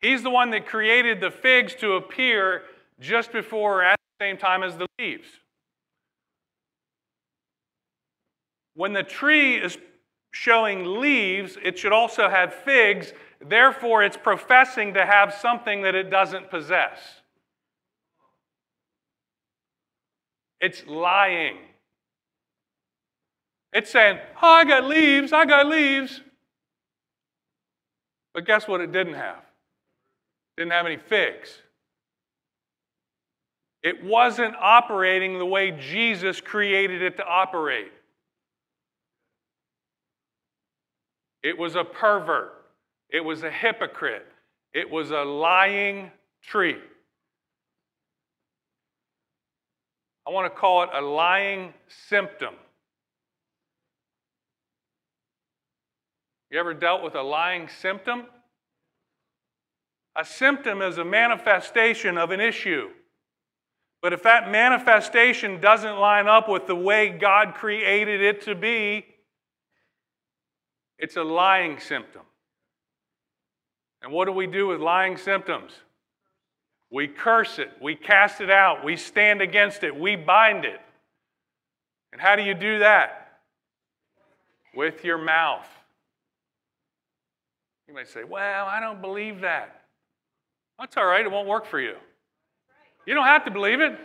He's 0.00 0.22
the 0.22 0.30
one 0.30 0.50
that 0.50 0.64
created 0.64 1.20
the 1.20 1.32
figs 1.32 1.74
to 1.80 1.94
appear 1.94 2.62
just 3.00 3.32
before 3.32 3.80
or 3.80 3.82
at 3.82 3.98
the 4.20 4.24
same 4.24 4.36
time 4.36 4.62
as 4.62 4.76
the 4.76 4.86
leaves. 5.00 5.26
When 8.74 8.92
the 8.92 9.02
tree 9.02 9.56
is 9.56 9.76
showing 10.30 11.00
leaves, 11.00 11.58
it 11.64 11.80
should 11.80 11.92
also 11.92 12.28
have 12.28 12.54
figs. 12.54 13.12
Therefore, 13.44 14.04
it's 14.04 14.16
professing 14.16 14.94
to 14.94 15.04
have 15.04 15.34
something 15.34 15.82
that 15.82 15.96
it 15.96 16.10
doesn't 16.10 16.48
possess. 16.48 17.00
It's 20.60 20.86
lying. 20.86 21.56
It's 23.76 23.90
saying, 23.90 24.18
Oh, 24.40 24.48
I 24.48 24.64
got 24.64 24.84
leaves, 24.84 25.34
I 25.34 25.44
got 25.44 25.66
leaves. 25.66 26.22
But 28.32 28.46
guess 28.46 28.66
what 28.66 28.80
it 28.80 28.90
didn't 28.90 29.12
have? 29.12 29.36
It 30.56 30.62
didn't 30.62 30.72
have 30.72 30.86
any 30.86 30.96
figs. 30.96 31.50
It 33.82 34.02
wasn't 34.02 34.54
operating 34.58 35.38
the 35.38 35.44
way 35.44 35.72
Jesus 35.72 36.40
created 36.40 37.02
it 37.02 37.18
to 37.18 37.26
operate. 37.26 37.92
It 41.42 41.58
was 41.58 41.76
a 41.76 41.84
pervert. 41.84 42.54
It 43.10 43.22
was 43.22 43.42
a 43.42 43.50
hypocrite. 43.50 44.26
It 44.72 44.90
was 44.90 45.10
a 45.10 45.22
lying 45.22 46.10
tree. 46.42 46.80
I 50.26 50.30
want 50.30 50.50
to 50.50 50.58
call 50.58 50.82
it 50.84 50.88
a 50.94 51.02
lying 51.02 51.74
symptom. 52.08 52.54
You 56.50 56.60
ever 56.60 56.74
dealt 56.74 57.02
with 57.02 57.14
a 57.14 57.22
lying 57.22 57.68
symptom? 57.68 58.24
A 60.16 60.24
symptom 60.24 60.80
is 60.80 60.98
a 60.98 61.04
manifestation 61.04 62.16
of 62.16 62.30
an 62.30 62.40
issue. 62.40 62.88
But 64.00 64.12
if 64.12 64.22
that 64.22 64.50
manifestation 64.50 65.60
doesn't 65.60 65.98
line 65.98 66.28
up 66.28 66.48
with 66.48 66.66
the 66.66 66.76
way 66.76 67.10
God 67.10 67.54
created 67.54 68.22
it 68.22 68.42
to 68.42 68.54
be, 68.54 69.04
it's 70.98 71.16
a 71.16 71.22
lying 71.22 71.78
symptom. 71.80 72.22
And 74.02 74.12
what 74.12 74.26
do 74.26 74.32
we 74.32 74.46
do 74.46 74.68
with 74.68 74.80
lying 74.80 75.16
symptoms? 75.16 75.72
We 76.90 77.08
curse 77.08 77.58
it, 77.58 77.70
we 77.82 77.96
cast 77.96 78.40
it 78.40 78.50
out, 78.50 78.84
we 78.84 78.96
stand 78.96 79.42
against 79.42 79.82
it, 79.82 79.94
we 79.94 80.14
bind 80.14 80.64
it. 80.64 80.80
And 82.12 82.20
how 82.20 82.36
do 82.36 82.42
you 82.42 82.54
do 82.54 82.78
that? 82.78 83.40
With 84.74 85.04
your 85.04 85.18
mouth. 85.18 85.66
You 87.88 87.94
might 87.94 88.08
say, 88.08 88.24
Well, 88.24 88.66
I 88.66 88.80
don't 88.80 89.00
believe 89.00 89.40
that. 89.42 89.82
That's 90.78 90.96
all 90.96 91.06
right, 91.06 91.24
it 91.24 91.30
won't 91.30 91.48
work 91.48 91.66
for 91.66 91.80
you. 91.80 91.94
You 93.06 93.14
don't 93.14 93.26
have 93.26 93.44
to 93.44 93.50
believe 93.50 93.80
it. 93.80 93.98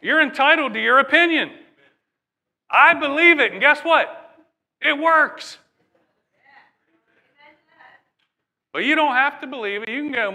You're 0.00 0.20
entitled 0.20 0.74
to 0.74 0.80
your 0.80 0.98
opinion. 0.98 1.50
I 2.70 2.94
believe 2.94 3.38
it, 3.38 3.52
and 3.52 3.60
guess 3.60 3.80
what? 3.80 4.36
It 4.80 4.98
works. 4.98 5.58
But 8.72 8.84
you 8.84 8.96
don't 8.96 9.14
have 9.14 9.40
to 9.40 9.46
believe 9.46 9.82
it. 9.82 9.88
You 9.88 10.02
can 10.02 10.12
go, 10.12 10.30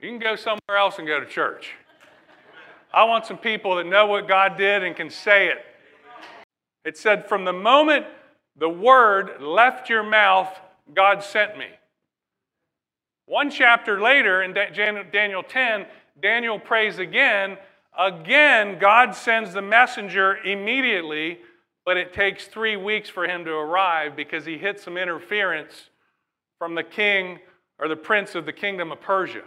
you 0.00 0.08
can 0.10 0.18
go 0.20 0.36
somewhere 0.36 0.78
else 0.78 0.98
and 0.98 1.06
go 1.06 1.18
to 1.18 1.26
church. 1.26 1.72
I 2.94 3.04
want 3.04 3.26
some 3.26 3.38
people 3.38 3.76
that 3.76 3.86
know 3.86 4.06
what 4.06 4.28
God 4.28 4.56
did 4.56 4.84
and 4.84 4.94
can 4.94 5.10
say 5.10 5.48
it. 5.48 5.64
It 6.86 6.96
said, 6.96 7.28
From 7.28 7.44
the 7.44 7.52
moment 7.52 8.06
the 8.56 8.68
word 8.68 9.42
left 9.42 9.90
your 9.90 10.04
mouth, 10.04 10.48
God 10.94 11.22
sent 11.22 11.58
me. 11.58 11.66
One 13.26 13.50
chapter 13.50 14.00
later, 14.00 14.42
in 14.44 14.54
Daniel 14.54 15.42
10, 15.42 15.86
Daniel 16.22 16.60
prays 16.60 17.00
again. 17.00 17.58
Again, 17.98 18.78
God 18.78 19.16
sends 19.16 19.52
the 19.52 19.62
messenger 19.62 20.36
immediately, 20.36 21.40
but 21.84 21.96
it 21.96 22.14
takes 22.14 22.46
three 22.46 22.76
weeks 22.76 23.08
for 23.08 23.24
him 23.26 23.44
to 23.44 23.50
arrive 23.52 24.14
because 24.14 24.46
he 24.46 24.56
hit 24.56 24.78
some 24.78 24.96
interference 24.96 25.90
from 26.58 26.76
the 26.76 26.84
king 26.84 27.40
or 27.80 27.88
the 27.88 27.96
prince 27.96 28.36
of 28.36 28.46
the 28.46 28.52
kingdom 28.52 28.92
of 28.92 29.00
Persia. 29.00 29.42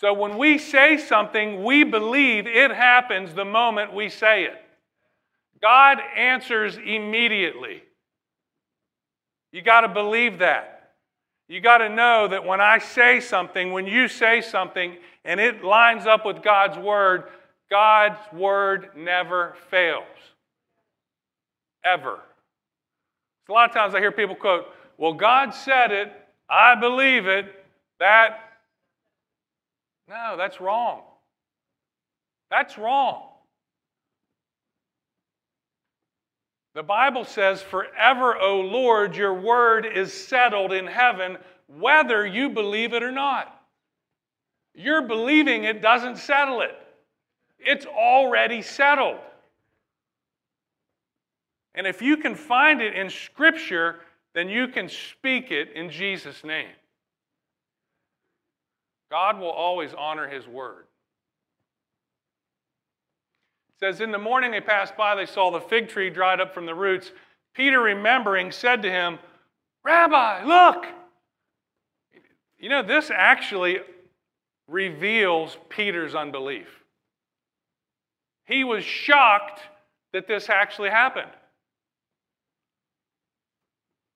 So 0.00 0.14
when 0.14 0.38
we 0.38 0.56
say 0.56 0.96
something, 0.96 1.62
we 1.62 1.84
believe 1.84 2.46
it 2.46 2.70
happens 2.70 3.34
the 3.34 3.44
moment 3.44 3.92
we 3.92 4.08
say 4.08 4.44
it. 4.44 4.56
God 5.60 5.98
answers 6.16 6.78
immediately. 6.78 7.82
You 9.52 9.60
got 9.60 9.82
to 9.82 9.88
believe 9.88 10.38
that. 10.38 10.92
You 11.48 11.60
got 11.60 11.78
to 11.78 11.90
know 11.90 12.28
that 12.28 12.46
when 12.46 12.62
I 12.62 12.78
say 12.78 13.20
something, 13.20 13.72
when 13.72 13.86
you 13.86 14.08
say 14.08 14.40
something, 14.40 14.96
and 15.26 15.38
it 15.38 15.62
lines 15.62 16.06
up 16.06 16.24
with 16.24 16.42
God's 16.42 16.78
word, 16.78 17.24
God's 17.68 18.20
word 18.32 18.92
never 18.96 19.54
fails. 19.68 20.04
Ever. 21.84 22.20
A 23.50 23.52
lot 23.52 23.68
of 23.68 23.76
times 23.76 23.94
I 23.94 23.98
hear 23.98 24.12
people 24.12 24.34
quote, 24.34 24.64
Well, 24.96 25.12
God 25.12 25.52
said 25.52 25.92
it, 25.92 26.10
I 26.48 26.74
believe 26.74 27.26
it, 27.26 27.52
that. 27.98 28.46
No, 30.10 30.34
that's 30.36 30.60
wrong. 30.60 31.02
That's 32.50 32.76
wrong. 32.76 33.28
The 36.74 36.82
Bible 36.82 37.24
says, 37.24 37.62
Forever, 37.62 38.36
O 38.36 38.60
Lord, 38.60 39.14
your 39.14 39.34
word 39.34 39.86
is 39.86 40.12
settled 40.12 40.72
in 40.72 40.88
heaven, 40.88 41.38
whether 41.68 42.26
you 42.26 42.50
believe 42.50 42.92
it 42.92 43.04
or 43.04 43.12
not. 43.12 43.56
Your 44.74 45.02
believing 45.02 45.62
it 45.62 45.80
doesn't 45.80 46.18
settle 46.18 46.60
it, 46.62 46.74
it's 47.60 47.86
already 47.86 48.62
settled. 48.62 49.18
And 51.76 51.86
if 51.86 52.02
you 52.02 52.16
can 52.16 52.34
find 52.34 52.82
it 52.82 52.94
in 52.94 53.10
Scripture, 53.10 54.00
then 54.34 54.48
you 54.48 54.66
can 54.66 54.88
speak 54.88 55.52
it 55.52 55.70
in 55.72 55.88
Jesus' 55.88 56.42
name. 56.42 56.66
God 59.10 59.38
will 59.38 59.50
always 59.50 59.92
honor 59.96 60.28
His 60.28 60.46
word 60.46 60.84
It 63.74 63.80
says, 63.80 64.00
In 64.00 64.12
the 64.12 64.18
morning 64.18 64.50
they 64.50 64.60
passed 64.60 64.96
by, 64.96 65.14
they 65.14 65.26
saw 65.26 65.50
the 65.50 65.60
fig 65.60 65.88
tree 65.88 66.10
dried 66.10 66.40
up 66.40 66.54
from 66.54 66.66
the 66.66 66.74
roots. 66.74 67.10
Peter, 67.54 67.80
remembering, 67.80 68.52
said 68.52 68.82
to 68.82 68.90
him, 68.90 69.18
Rabbi, 69.82 70.44
look! 70.44 70.86
You 72.58 72.68
know, 72.68 72.82
this 72.82 73.10
actually 73.10 73.80
reveals 74.68 75.56
Peter's 75.68 76.14
unbelief. 76.14 76.68
He 78.44 78.64
was 78.64 78.84
shocked 78.84 79.62
that 80.12 80.28
this 80.28 80.48
actually 80.48 80.90
happened. 80.90 81.30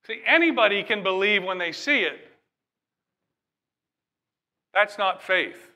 See, 0.07 0.21
anybody 0.27 0.83
can 0.83 1.03
believe 1.03 1.43
when 1.43 1.59
they 1.59 1.73
see 1.73 2.01
it. 2.01 2.19
That's 4.75 4.99
not 4.99 5.23
faith. 5.23 5.71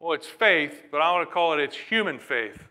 Well, 0.00 0.12
it's 0.12 0.26
faith, 0.26 0.82
but 0.90 1.00
I 1.00 1.12
want 1.12 1.28
to 1.28 1.32
call 1.32 1.54
it 1.54 1.60
it's 1.60 1.76
human 1.76 2.18
faith. 2.18 2.62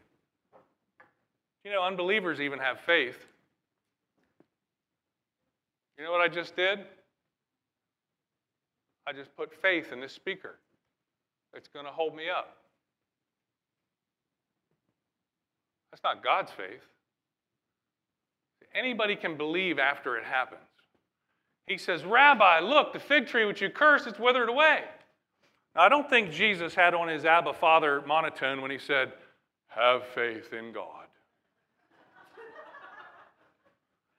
You 1.63 1.71
know, 1.71 1.81
unbelievers 1.83 2.39
even 2.39 2.59
have 2.59 2.79
faith. 2.81 3.17
You 5.97 6.03
know 6.03 6.11
what 6.11 6.21
I 6.21 6.27
just 6.27 6.55
did? 6.55 6.79
I 9.07 9.13
just 9.13 9.35
put 9.35 9.53
faith 9.61 9.91
in 9.91 9.99
this 9.99 10.13
speaker. 10.13 10.55
It's 11.53 11.67
going 11.69 11.85
to 11.85 11.91
hold 11.91 12.15
me 12.15 12.29
up. 12.29 12.57
That's 15.91 16.03
not 16.03 16.23
God's 16.23 16.51
faith. 16.51 16.83
Anybody 18.73 19.15
can 19.15 19.37
believe 19.37 19.79
after 19.79 20.17
it 20.17 20.25
happens. 20.25 20.59
He 21.67 21.77
says, 21.77 22.05
Rabbi, 22.05 22.59
look, 22.59 22.93
the 22.93 22.99
fig 22.99 23.27
tree 23.27 23.45
which 23.45 23.61
you 23.61 23.69
cursed, 23.69 24.07
it's 24.07 24.19
withered 24.19 24.49
away. 24.49 24.83
Now, 25.75 25.81
I 25.81 25.89
don't 25.89 26.09
think 26.09 26.31
Jesus 26.31 26.75
had 26.75 26.93
on 26.93 27.07
his 27.07 27.25
Abba 27.25 27.53
Father 27.53 28.01
monotone 28.05 28.61
when 28.61 28.71
he 28.71 28.77
said, 28.77 29.13
Have 29.67 30.05
faith 30.07 30.53
in 30.53 30.71
God. 30.71 31.05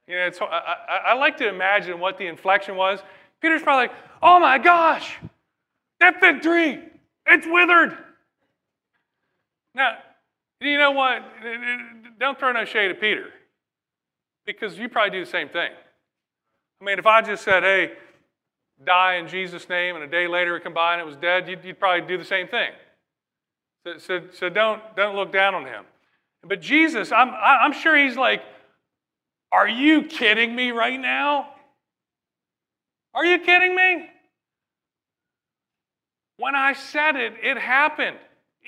You 0.09 0.16
know, 0.16 0.30
I, 0.42 0.76
I, 0.88 0.96
I 1.06 1.14
like 1.14 1.37
to 1.38 1.48
imagine 1.48 1.98
what 1.98 2.16
the 2.16 2.26
inflection 2.26 2.76
was. 2.76 3.00
Peter's 3.40 3.62
probably 3.62 3.88
like, 3.88 3.96
Oh 4.22 4.38
my 4.38 4.59
gosh, 4.59 5.18
that 6.00 6.20
fig 6.20 6.42
tree, 6.42 6.80
it's 7.26 7.46
withered. 7.46 7.96
Now, 9.74 9.98
you 10.61 10.78
know 10.78 10.92
what? 10.92 11.22
Don't 12.18 12.38
throw 12.38 12.52
no 12.52 12.64
shade 12.64 12.90
at 12.90 13.00
Peter 13.00 13.26
because 14.46 14.78
you 14.78 14.88
probably 14.88 15.11
do 15.18 15.24
the 15.24 15.30
same 15.30 15.48
thing. 15.48 15.70
I 16.81 16.85
mean, 16.85 16.99
if 16.99 17.07
I 17.07 17.23
just 17.23 17.45
said, 17.45 17.62
Hey, 17.62 17.93
die 18.85 19.17
in 19.17 19.29
Jesus' 19.29 19.69
name, 19.69 19.95
and 19.95 20.05
a 20.05 20.09
day 20.09 20.27
later 20.27 20.57
it 20.57 20.62
come 20.62 20.75
by 20.75 20.93
and 20.93 21.01
it 21.01 21.07
was 21.07 21.17
dead, 21.17 21.49
you'd, 21.49 21.65
you'd 21.65 21.81
probably 21.81 22.07
do 22.07 22.19
the 22.19 22.25
same 22.25 22.49
thing. 22.49 22.71
So, 23.87 23.99
so, 23.99 24.21
so, 24.33 24.49
don't, 24.49 24.83
don't 24.97 25.17
look 25.17 25.33
down 25.33 25.55
on 25.55 25.65
him. 25.65 25.85
But 26.43 26.61
Jesus, 26.61 27.12
I'm, 27.12 27.31
I'm 27.31 27.73
sure 27.73 27.97
he's 27.97 28.17
like, 28.17 28.43
Are 29.53 29.69
you 29.69 30.03
kidding 30.03 30.55
me 30.55 30.71
right 30.71 31.01
now? 31.01 31.49
Are 33.15 33.25
you 33.25 33.39
kidding 33.39 33.75
me? 33.75 34.11
When 36.39 36.55
I 36.55 36.75
said 36.75 37.17
it, 37.17 37.33
it 37.43 37.57
happened, 37.57 38.19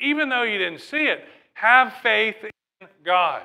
even 0.00 0.30
though 0.30 0.42
you 0.42 0.56
didn't 0.56 0.80
see 0.80 1.04
it. 1.04 1.24
Have 1.52 1.92
faith 2.02 2.36
in 2.42 2.88
God. 3.04 3.42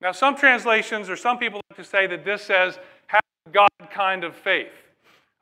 Now, 0.00 0.12
some 0.12 0.36
translations 0.36 1.08
or 1.08 1.16
some 1.16 1.38
people 1.38 1.60
like 1.70 1.76
to 1.76 1.84
say 1.84 2.06
that 2.08 2.24
this 2.24 2.42
says, 2.42 2.78
God 3.52 3.68
kind 3.92 4.24
of 4.24 4.34
faith. 4.34 4.72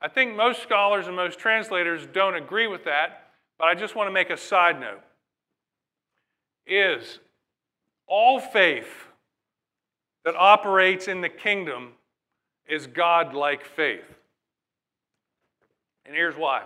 I 0.00 0.08
think 0.08 0.34
most 0.34 0.62
scholars 0.62 1.06
and 1.06 1.14
most 1.14 1.38
translators 1.38 2.06
don't 2.12 2.34
agree 2.34 2.66
with 2.66 2.84
that, 2.84 3.30
but 3.58 3.68
I 3.68 3.74
just 3.74 3.94
want 3.94 4.08
to 4.08 4.12
make 4.12 4.30
a 4.30 4.36
side 4.36 4.80
note. 4.80 5.00
Is 6.66 7.18
all 8.06 8.40
faith 8.40 9.06
that 10.24 10.34
operates 10.36 11.08
in 11.08 11.20
the 11.20 11.28
kingdom 11.28 11.92
is 12.66 12.86
God 12.86 13.34
like 13.34 13.64
faith. 13.64 14.04
And 16.04 16.14
here's 16.14 16.36
why 16.36 16.62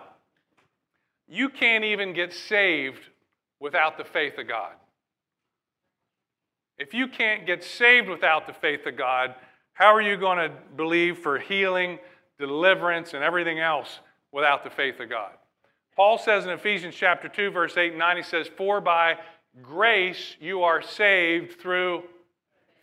you 1.28 1.48
can't 1.48 1.84
even 1.84 2.12
get 2.12 2.32
saved 2.32 3.00
without 3.60 3.98
the 3.98 4.04
faith 4.04 4.38
of 4.38 4.48
God. 4.48 4.72
If 6.78 6.94
you 6.94 7.08
can't 7.08 7.46
get 7.46 7.64
saved 7.64 8.08
without 8.08 8.46
the 8.46 8.52
faith 8.52 8.86
of 8.86 8.96
God, 8.96 9.34
how 9.76 9.94
are 9.94 10.02
you 10.02 10.16
going 10.16 10.38
to 10.38 10.52
believe 10.76 11.18
for 11.18 11.38
healing? 11.38 11.98
deliverance, 12.38 13.14
and 13.14 13.22
everything 13.22 13.58
else 13.58 14.00
without 14.32 14.64
the 14.64 14.70
faith 14.70 15.00
of 15.00 15.08
God. 15.08 15.32
Paul 15.94 16.18
says 16.18 16.44
in 16.44 16.50
Ephesians 16.50 16.94
chapter 16.94 17.28
2, 17.28 17.50
verse 17.50 17.76
8 17.76 17.90
and 17.90 17.98
9, 17.98 18.16
he 18.18 18.22
says, 18.22 18.48
For 18.48 18.80
by 18.80 19.16
grace 19.62 20.36
you 20.40 20.62
are 20.62 20.82
saved 20.82 21.58
through 21.58 22.02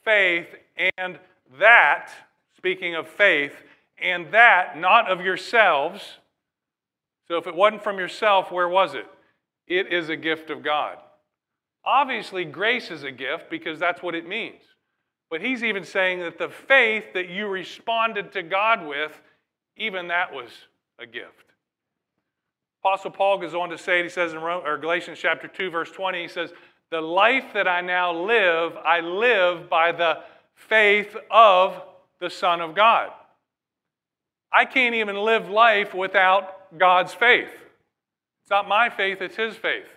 faith, 0.04 0.48
and 0.98 1.20
that, 1.60 2.10
speaking 2.58 2.96
of 2.96 3.08
faith, 3.08 3.54
and 4.02 4.32
that 4.32 4.78
not 4.80 5.10
of 5.10 5.22
yourselves. 5.22 6.02
So 7.28 7.38
if 7.38 7.46
it 7.46 7.56
wasn't 7.56 7.84
from 7.84 8.00
yourself, 8.00 8.52
where 8.52 8.68
was 8.68 8.96
it? 8.96 9.06
It 9.68 9.94
is 9.94 10.10
a 10.10 10.18
gift 10.18 10.50
of 10.50 10.64
God. 10.64 10.98
Obviously, 11.86 12.46
grace 12.46 12.90
is 12.90 13.04
a 13.04 13.12
gift 13.12 13.50
because 13.50 13.80
that's 13.80 14.02
what 14.02 14.16
it 14.16 14.28
means. 14.28 14.62
But 15.34 15.42
he's 15.42 15.64
even 15.64 15.84
saying 15.84 16.20
that 16.20 16.38
the 16.38 16.48
faith 16.48 17.06
that 17.16 17.28
you 17.28 17.48
responded 17.48 18.34
to 18.34 18.44
God 18.44 18.86
with, 18.86 19.20
even 19.76 20.10
that 20.10 20.32
was 20.32 20.52
a 21.00 21.08
gift. 21.08 21.46
Apostle 22.84 23.10
Paul 23.10 23.40
goes 23.40 23.56
on 23.56 23.70
to 23.70 23.78
say, 23.80 24.04
he 24.04 24.10
says 24.10 24.34
in 24.34 24.40
Galatians 24.40 25.18
chapter 25.20 25.48
2, 25.48 25.72
verse 25.72 25.90
20, 25.90 26.22
he 26.22 26.28
says, 26.28 26.54
The 26.92 27.02
life 27.02 27.46
that 27.56 27.68
I 27.68 27.82
now 27.82 28.14
live, 28.14 28.74
I 28.86 29.00
live 29.00 29.72
by 29.72 29.92
the 29.92 30.20
faith 30.54 31.18
of 31.32 31.82
the 32.20 32.30
Son 32.30 32.62
of 32.62 32.76
God. 32.76 33.10
I 34.52 34.66
can't 34.66 34.94
even 34.94 35.16
live 35.16 35.50
life 35.50 35.96
without 35.96 36.78
God's 36.78 37.16
faith. 37.16 37.50
It's 38.44 38.52
not 38.52 38.68
my 38.68 38.88
faith, 38.92 39.20
it's 39.20 39.38
His 39.38 39.56
faith. 39.56 39.88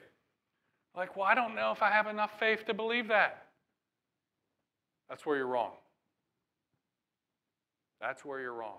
Like, 0.97 1.15
well, 1.15 1.27
I 1.27 1.35
don't 1.35 1.55
know 1.55 1.73
if 1.73 1.83
I 1.83 1.91
have 1.91 2.07
enough 2.07 2.39
faith 2.39 2.65
to 2.69 2.73
believe 2.73 3.09
that. 3.09 3.46
That's 5.09 5.25
where 5.25 5.37
you're 5.37 5.47
wrong. 5.47 5.73
That's 8.01 8.25
where 8.25 8.41
you're 8.41 8.53
wrong. 8.53 8.79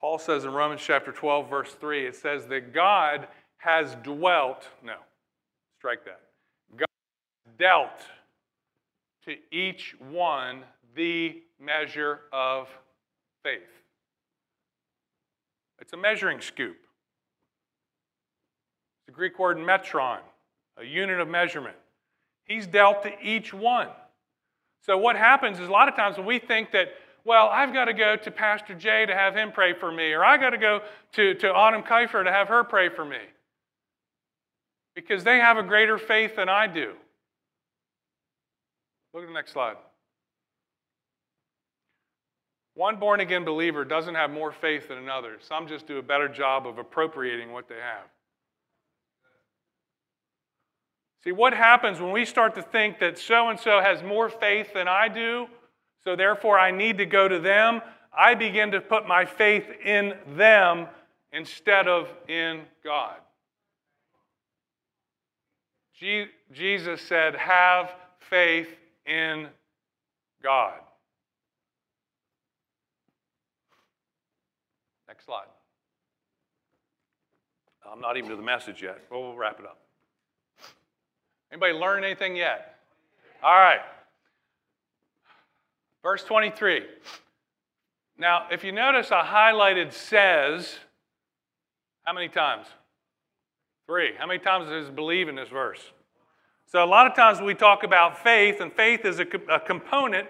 Paul 0.00 0.18
says 0.18 0.44
in 0.44 0.52
Romans 0.52 0.82
chapter 0.84 1.12
12, 1.12 1.48
verse 1.48 1.72
3, 1.72 2.06
it 2.06 2.16
says 2.16 2.46
that 2.46 2.72
God 2.72 3.28
has 3.58 3.96
dwelt, 4.02 4.68
no, 4.84 4.96
strike 5.78 6.04
that. 6.04 6.20
God 6.76 6.86
dealt 7.58 8.02
to 9.24 9.36
each 9.50 9.96
one 10.10 10.62
the 10.94 11.42
measure 11.60 12.20
of 12.32 12.68
faith. 13.42 13.62
It's 15.80 15.92
a 15.92 15.96
measuring 15.96 16.40
scoop. 16.40 16.76
It's 18.98 19.06
the 19.06 19.12
Greek 19.12 19.38
word 19.38 19.58
metron, 19.58 20.18
a 20.76 20.84
unit 20.84 21.20
of 21.20 21.28
measurement. 21.28 21.76
He's 22.44 22.66
dealt 22.66 23.02
to 23.02 23.12
each 23.22 23.52
one. 23.52 23.88
So, 24.86 24.96
what 24.96 25.16
happens 25.16 25.58
is 25.58 25.68
a 25.68 25.72
lot 25.72 25.88
of 25.88 25.96
times 25.96 26.16
when 26.16 26.26
we 26.26 26.38
think 26.38 26.70
that 26.70 26.88
well, 27.26 27.48
I've 27.48 27.72
got 27.72 27.86
to 27.86 27.92
go 27.92 28.14
to 28.14 28.30
Pastor 28.30 28.72
Jay 28.72 29.04
to 29.04 29.12
have 29.12 29.34
him 29.34 29.50
pray 29.50 29.74
for 29.74 29.90
me, 29.90 30.12
or 30.12 30.24
I 30.24 30.36
got 30.36 30.50
to 30.50 30.58
go 30.58 30.80
to, 31.14 31.34
to 31.34 31.52
Autumn 31.52 31.82
Kiefer 31.82 32.22
to 32.22 32.30
have 32.30 32.46
her 32.46 32.62
pray 32.62 32.88
for 32.88 33.04
me. 33.04 33.18
Because 34.94 35.24
they 35.24 35.38
have 35.38 35.56
a 35.56 35.64
greater 35.64 35.98
faith 35.98 36.36
than 36.36 36.48
I 36.48 36.68
do. 36.68 36.92
Look 39.12 39.24
at 39.24 39.26
the 39.26 39.34
next 39.34 39.52
slide. 39.52 39.74
One 42.74 43.00
born 43.00 43.18
again 43.18 43.44
believer 43.44 43.84
doesn't 43.84 44.14
have 44.14 44.30
more 44.30 44.52
faith 44.52 44.86
than 44.86 44.98
another. 44.98 45.38
Some 45.40 45.66
just 45.66 45.88
do 45.88 45.98
a 45.98 46.02
better 46.02 46.28
job 46.28 46.64
of 46.64 46.78
appropriating 46.78 47.50
what 47.50 47.68
they 47.68 47.74
have. 47.74 48.06
See, 51.26 51.32
what 51.32 51.54
happens 51.54 52.00
when 52.00 52.12
we 52.12 52.24
start 52.24 52.54
to 52.54 52.62
think 52.62 53.00
that 53.00 53.18
so 53.18 53.48
and 53.48 53.58
so 53.58 53.80
has 53.80 54.00
more 54.00 54.28
faith 54.28 54.72
than 54.72 54.86
I 54.86 55.08
do, 55.08 55.48
so 56.04 56.14
therefore 56.14 56.56
I 56.56 56.70
need 56.70 56.98
to 56.98 57.04
go 57.04 57.26
to 57.26 57.40
them. 57.40 57.82
I 58.16 58.36
begin 58.36 58.70
to 58.70 58.80
put 58.80 59.08
my 59.08 59.24
faith 59.24 59.64
in 59.84 60.14
them 60.36 60.86
instead 61.32 61.88
of 61.88 62.08
in 62.28 62.60
God. 62.84 63.16
Jesus 66.52 67.00
said, 67.00 67.34
Have 67.34 67.92
faith 68.20 68.68
in 69.04 69.48
God. 70.44 70.78
Next 75.08 75.24
slide. 75.24 75.46
I'm 77.84 78.00
not 78.00 78.16
even 78.16 78.30
to 78.30 78.36
the 78.36 78.42
message 78.42 78.80
yet. 78.80 79.00
But 79.10 79.18
we'll 79.18 79.34
wrap 79.34 79.58
it 79.58 79.66
up. 79.66 79.85
Anybody 81.52 81.72
learn 81.72 82.04
anything 82.04 82.36
yet? 82.36 82.78
All 83.42 83.54
right. 83.54 83.80
Verse 86.02 86.24
23. 86.24 86.82
Now, 88.18 88.46
if 88.50 88.64
you 88.64 88.72
notice, 88.72 89.10
I 89.12 89.24
highlighted 89.24 89.92
says 89.92 90.78
how 92.04 92.12
many 92.12 92.28
times? 92.28 92.66
Three. 93.86 94.12
How 94.16 94.26
many 94.26 94.38
times 94.38 94.68
does 94.68 94.90
believe 94.90 95.28
in 95.28 95.34
this 95.34 95.48
verse? 95.48 95.80
So, 96.66 96.82
a 96.82 96.86
lot 96.86 97.06
of 97.06 97.14
times 97.14 97.40
we 97.40 97.54
talk 97.54 97.84
about 97.84 98.22
faith, 98.22 98.60
and 98.60 98.72
faith 98.72 99.04
is 99.04 99.20
a, 99.20 99.26
a 99.48 99.60
component, 99.60 100.28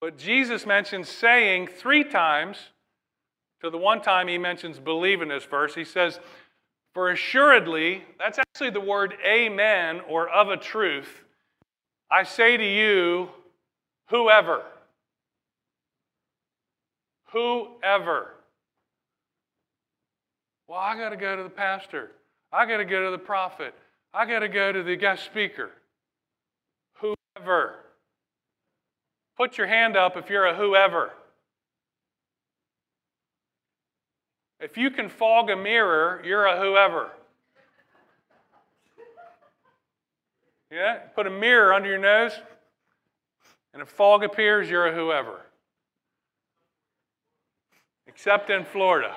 but 0.00 0.16
Jesus 0.16 0.66
mentions 0.66 1.08
saying 1.08 1.68
three 1.68 2.04
times. 2.04 2.58
To 3.60 3.70
the 3.70 3.78
one 3.78 4.02
time 4.02 4.28
he 4.28 4.36
mentions 4.36 4.78
believe 4.78 5.22
in 5.22 5.28
this 5.28 5.44
verse, 5.44 5.74
he 5.74 5.84
says, 5.84 6.20
For 6.94 7.10
assuredly, 7.10 8.04
that's 8.18 8.38
actually 8.38 8.70
the 8.70 8.80
word 8.80 9.14
amen 9.26 10.00
or 10.08 10.28
of 10.28 10.48
a 10.48 10.56
truth. 10.56 11.24
I 12.10 12.22
say 12.22 12.56
to 12.56 12.64
you, 12.64 13.28
whoever. 14.08 14.62
Whoever. 17.32 18.34
Well, 20.68 20.78
I 20.78 20.96
got 20.96 21.08
to 21.08 21.16
go 21.16 21.36
to 21.36 21.42
the 21.42 21.50
pastor. 21.50 22.12
I 22.52 22.64
got 22.64 22.76
to 22.76 22.84
go 22.84 23.04
to 23.06 23.10
the 23.10 23.18
prophet. 23.18 23.74
I 24.12 24.24
got 24.24 24.38
to 24.38 24.48
go 24.48 24.70
to 24.70 24.84
the 24.84 24.94
guest 24.94 25.24
speaker. 25.24 25.70
Whoever. 27.00 27.74
Put 29.36 29.58
your 29.58 29.66
hand 29.66 29.96
up 29.96 30.16
if 30.16 30.30
you're 30.30 30.46
a 30.46 30.54
whoever. 30.54 31.10
If 34.60 34.76
you 34.76 34.90
can 34.90 35.08
fog 35.08 35.50
a 35.50 35.56
mirror, 35.56 36.22
you're 36.24 36.46
a 36.46 36.60
whoever. 36.60 37.10
Yeah? 40.70 40.98
Put 41.14 41.26
a 41.26 41.30
mirror 41.30 41.72
under 41.72 41.88
your 41.88 41.98
nose, 41.98 42.32
and 43.72 43.82
if 43.82 43.88
fog 43.88 44.24
appears, 44.24 44.68
you're 44.68 44.86
a 44.86 44.94
whoever 44.94 45.44
except 48.14 48.48
in 48.48 48.64
Florida. 48.64 49.16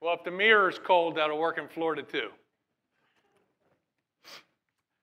Well, 0.00 0.14
if 0.14 0.22
the 0.22 0.30
mirror 0.30 0.68
is 0.68 0.78
cold, 0.78 1.16
that'll 1.16 1.38
work 1.38 1.58
in 1.58 1.66
Florida 1.66 2.02
too. 2.02 2.28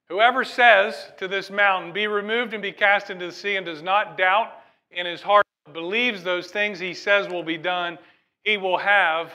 Whoever 0.08 0.44
says 0.44 1.12
to 1.18 1.28
this 1.28 1.50
mountain, 1.50 1.92
Be 1.92 2.06
removed 2.06 2.54
and 2.54 2.62
be 2.62 2.72
cast 2.72 3.10
into 3.10 3.26
the 3.26 3.32
sea, 3.32 3.56
and 3.56 3.66
does 3.66 3.82
not 3.82 4.18
doubt 4.18 4.54
in 4.92 5.06
his 5.06 5.22
heart, 5.22 5.45
believes 5.76 6.24
those 6.24 6.48
things 6.48 6.80
he 6.80 6.96
says 6.96 7.28
will 7.28 7.44
be 7.44 7.58
done, 7.58 8.00
he 8.44 8.58
will 8.58 8.80
have 8.80 9.32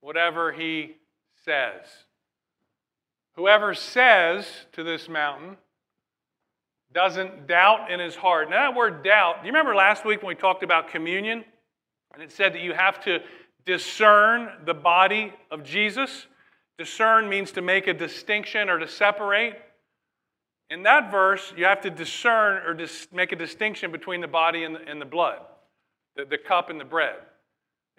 whatever 0.00 0.50
he 0.50 0.96
says. 1.44 1.82
Whoever 3.34 3.74
says 3.74 4.46
to 4.72 4.82
this 4.82 5.08
mountain, 5.08 5.58
doesn't 6.92 7.46
doubt 7.46 7.90
in 7.90 8.00
his 8.00 8.14
heart. 8.14 8.50
Now, 8.50 8.70
that 8.70 8.76
word 8.76 9.02
doubt, 9.02 9.42
do 9.42 9.46
you 9.46 9.52
remember 9.52 9.74
last 9.74 10.04
week 10.04 10.22
when 10.22 10.28
we 10.28 10.34
talked 10.34 10.62
about 10.62 10.88
communion? 10.88 11.44
And 12.14 12.22
it 12.22 12.30
said 12.30 12.52
that 12.54 12.60
you 12.60 12.74
have 12.74 13.02
to 13.04 13.20
discern 13.64 14.50
the 14.66 14.74
body 14.74 15.32
of 15.50 15.62
Jesus. 15.62 16.26
Discern 16.78 17.28
means 17.28 17.52
to 17.52 17.62
make 17.62 17.86
a 17.86 17.94
distinction 17.94 18.68
or 18.68 18.78
to 18.78 18.88
separate. 18.88 19.54
In 20.68 20.82
that 20.82 21.10
verse, 21.10 21.52
you 21.56 21.64
have 21.64 21.80
to 21.82 21.90
discern 21.90 22.62
or 22.66 22.74
dis- 22.74 23.08
make 23.12 23.32
a 23.32 23.36
distinction 23.36 23.92
between 23.92 24.20
the 24.20 24.28
body 24.28 24.64
and 24.64 24.74
the, 24.74 24.80
and 24.86 25.00
the 25.00 25.06
blood, 25.06 25.40
the, 26.16 26.24
the 26.24 26.38
cup 26.38 26.70
and 26.70 26.80
the 26.80 26.84
bread. 26.84 27.16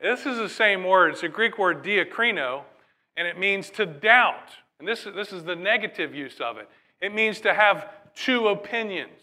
This 0.02 0.26
is 0.26 0.38
the 0.38 0.49
same 0.49 0.84
word. 0.84 1.13
It's 1.13 1.23
a 1.23 1.30
Greek 1.30 1.58
word, 1.58 1.84
diakrino, 1.84 2.63
and 3.15 3.28
it 3.28 3.38
means 3.38 3.69
to 3.71 3.86
doubt. 3.86 4.49
And 4.80 4.88
this, 4.88 5.06
this 5.15 5.32
is 5.32 5.43
the 5.43 5.56
negative 5.56 6.13
use 6.13 6.39
of 6.41 6.58
it. 6.58 6.69
It 7.02 7.13
means 7.13 7.39
to 7.41 7.54
have 7.54 7.89
two 8.15 8.47
opinions. 8.47 9.21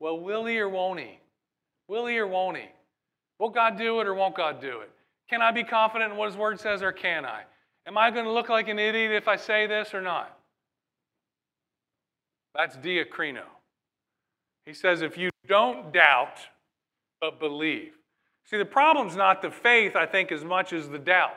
Well, 0.00 0.20
will 0.20 0.44
he 0.44 0.58
or 0.58 0.68
won't 0.68 1.00
he? 1.00 1.18
Will 1.88 2.06
he 2.06 2.18
or 2.18 2.26
won't 2.26 2.56
he? 2.56 2.66
Will 3.38 3.50
God 3.50 3.78
do 3.78 4.00
it 4.00 4.06
or 4.06 4.14
won't 4.14 4.34
God 4.34 4.60
do 4.60 4.80
it? 4.80 4.90
Can 5.28 5.42
I 5.42 5.50
be 5.52 5.64
confident 5.64 6.12
in 6.12 6.18
what 6.18 6.28
His 6.28 6.36
Word 6.36 6.60
says 6.60 6.82
or 6.82 6.92
can 6.92 7.24
I? 7.24 7.42
Am 7.86 7.98
I 7.98 8.10
going 8.10 8.24
to 8.24 8.32
look 8.32 8.48
like 8.48 8.68
an 8.68 8.78
idiot 8.78 9.12
if 9.12 9.28
I 9.28 9.36
say 9.36 9.66
this 9.66 9.94
or 9.94 10.00
not? 10.00 10.36
That's 12.54 12.76
diakrino. 12.76 13.42
He 14.64 14.72
says, 14.72 15.02
if 15.02 15.16
you 15.16 15.30
don't 15.46 15.92
doubt, 15.92 16.38
but 17.20 17.38
believe. 17.38 17.92
See, 18.44 18.58
the 18.58 18.64
problem's 18.64 19.16
not 19.16 19.42
the 19.42 19.50
faith, 19.50 19.96
I 19.96 20.06
think, 20.06 20.30
as 20.30 20.44
much 20.44 20.72
as 20.72 20.88
the 20.88 20.98
doubt. 20.98 21.34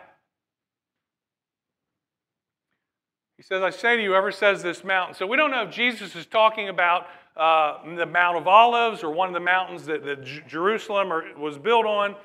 He 3.38 3.44
says, 3.44 3.64
I 3.64 3.70
say 3.70 3.96
to 3.96 4.04
you, 4.04 4.10
whoever 4.10 4.32
says 4.32 4.62
this 4.62 4.84
mountain. 4.84 5.16
So 5.16 5.26
we 5.26 5.38
don't 5.38 5.50
know 5.50 5.64
if 5.64 5.72
Jesus 5.72 6.16
is 6.16 6.26
talking 6.26 6.70
about 6.70 7.08
uh, 7.38 7.78
the 7.96 8.06
Mount 8.06 8.38
of 8.38 8.48
Olives 8.48 9.02
or 9.02 9.12
one 9.12 9.30
of 9.30 9.34
the 9.34 9.40
mountains 9.40 9.86
that, 9.86 10.04
that 10.04 10.26
Jerusalem 10.48 11.12
or, 11.12 11.24
was 11.38 11.58
built 11.58 11.86
on. 11.86 12.16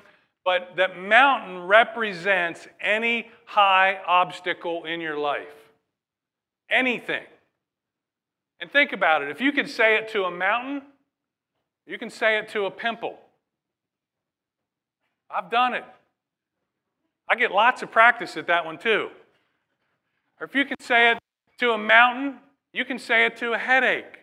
but 0.45 0.75
that 0.77 0.99
mountain 0.99 1.63
represents 1.63 2.67
any 2.79 3.29
high 3.45 3.97
obstacle 4.05 4.85
in 4.85 5.01
your 5.01 5.17
life. 5.17 5.47
Anything. 6.69 7.23
And 8.61 8.71
think 8.71 8.93
about 8.93 9.23
it. 9.23 9.29
If 9.29 9.41
you 9.41 9.51
could 9.51 9.69
say 9.69 9.95
it 9.95 10.09
to 10.09 10.25
a 10.25 10.31
mountain, 10.31 10.83
you 11.87 11.97
can 11.97 12.09
say 12.09 12.37
it 12.37 12.49
to 12.49 12.65
a 12.65 12.71
pimple. 12.71 13.17
I've 15.29 15.49
done 15.49 15.73
it. 15.73 15.83
I 17.29 17.35
get 17.35 17.51
lots 17.51 17.81
of 17.81 17.91
practice 17.91 18.37
at 18.37 18.47
that 18.47 18.65
one 18.65 18.77
too. 18.77 19.09
Or 20.39 20.45
if 20.45 20.55
you 20.55 20.65
can 20.65 20.79
say 20.79 21.11
it 21.11 21.19
to 21.59 21.71
a 21.71 21.77
mountain, 21.77 22.37
you 22.73 22.85
can 22.85 22.99
say 22.99 23.25
it 23.25 23.37
to 23.37 23.53
a 23.53 23.57
headache. 23.57 24.19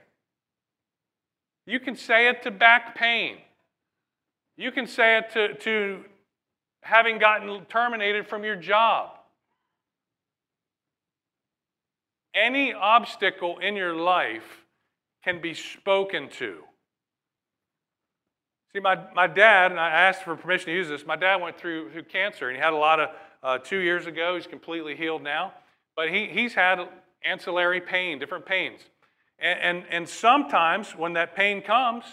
You 1.67 1.81
can 1.81 1.97
say 1.97 2.29
it 2.29 2.43
to 2.43 2.51
back 2.51 2.95
pain. 2.95 3.39
You 4.57 4.71
can 4.71 4.87
say 4.87 5.19
it 5.19 5.31
to, 5.33 5.55
to 5.55 6.05
having 6.83 7.19
gotten 7.19 7.65
terminated 7.67 8.27
from 8.27 8.45
your 8.45 8.57
job. 8.57 9.11
Any 12.35 12.73
obstacle 12.73 13.59
in 13.59 13.77
your 13.77 13.95
life 13.95 14.65
can 15.25 15.41
be 15.41 15.55
spoken 15.55 16.29
to. 16.31 16.59
See, 18.75 18.81
my, 18.81 18.99
my 19.15 19.27
dad, 19.27 19.71
and 19.71 19.79
I 19.79 19.91
asked 19.91 20.23
for 20.23 20.35
permission 20.35 20.67
to 20.67 20.73
use 20.73 20.89
this, 20.89 21.05
my 21.05 21.17
dad 21.17 21.37
went 21.37 21.59
through, 21.59 21.91
through 21.91 22.05
cancer 22.05 22.49
and 22.49 22.57
he 22.57 22.63
had 22.63 22.73
a 22.73 22.77
lot 22.77 23.01
of, 23.01 23.11
uh, 23.43 23.59
two 23.59 23.79
years 23.79 24.07
ago, 24.07 24.37
he's 24.37 24.47
completely 24.47 24.97
healed 24.97 25.23
now, 25.23 25.53
but 25.95 26.09
he, 26.09 26.27
he's 26.27 26.55
had 26.55 26.81
ancillary 27.25 27.81
pain, 27.81 28.19
different 28.19 28.47
pains. 28.47 28.81
And, 29.39 29.59
and, 29.61 29.85
and 29.91 30.09
sometimes 30.09 30.93
when 30.97 31.13
that 31.15 31.37
pain 31.37 31.61
comes, 31.61 32.05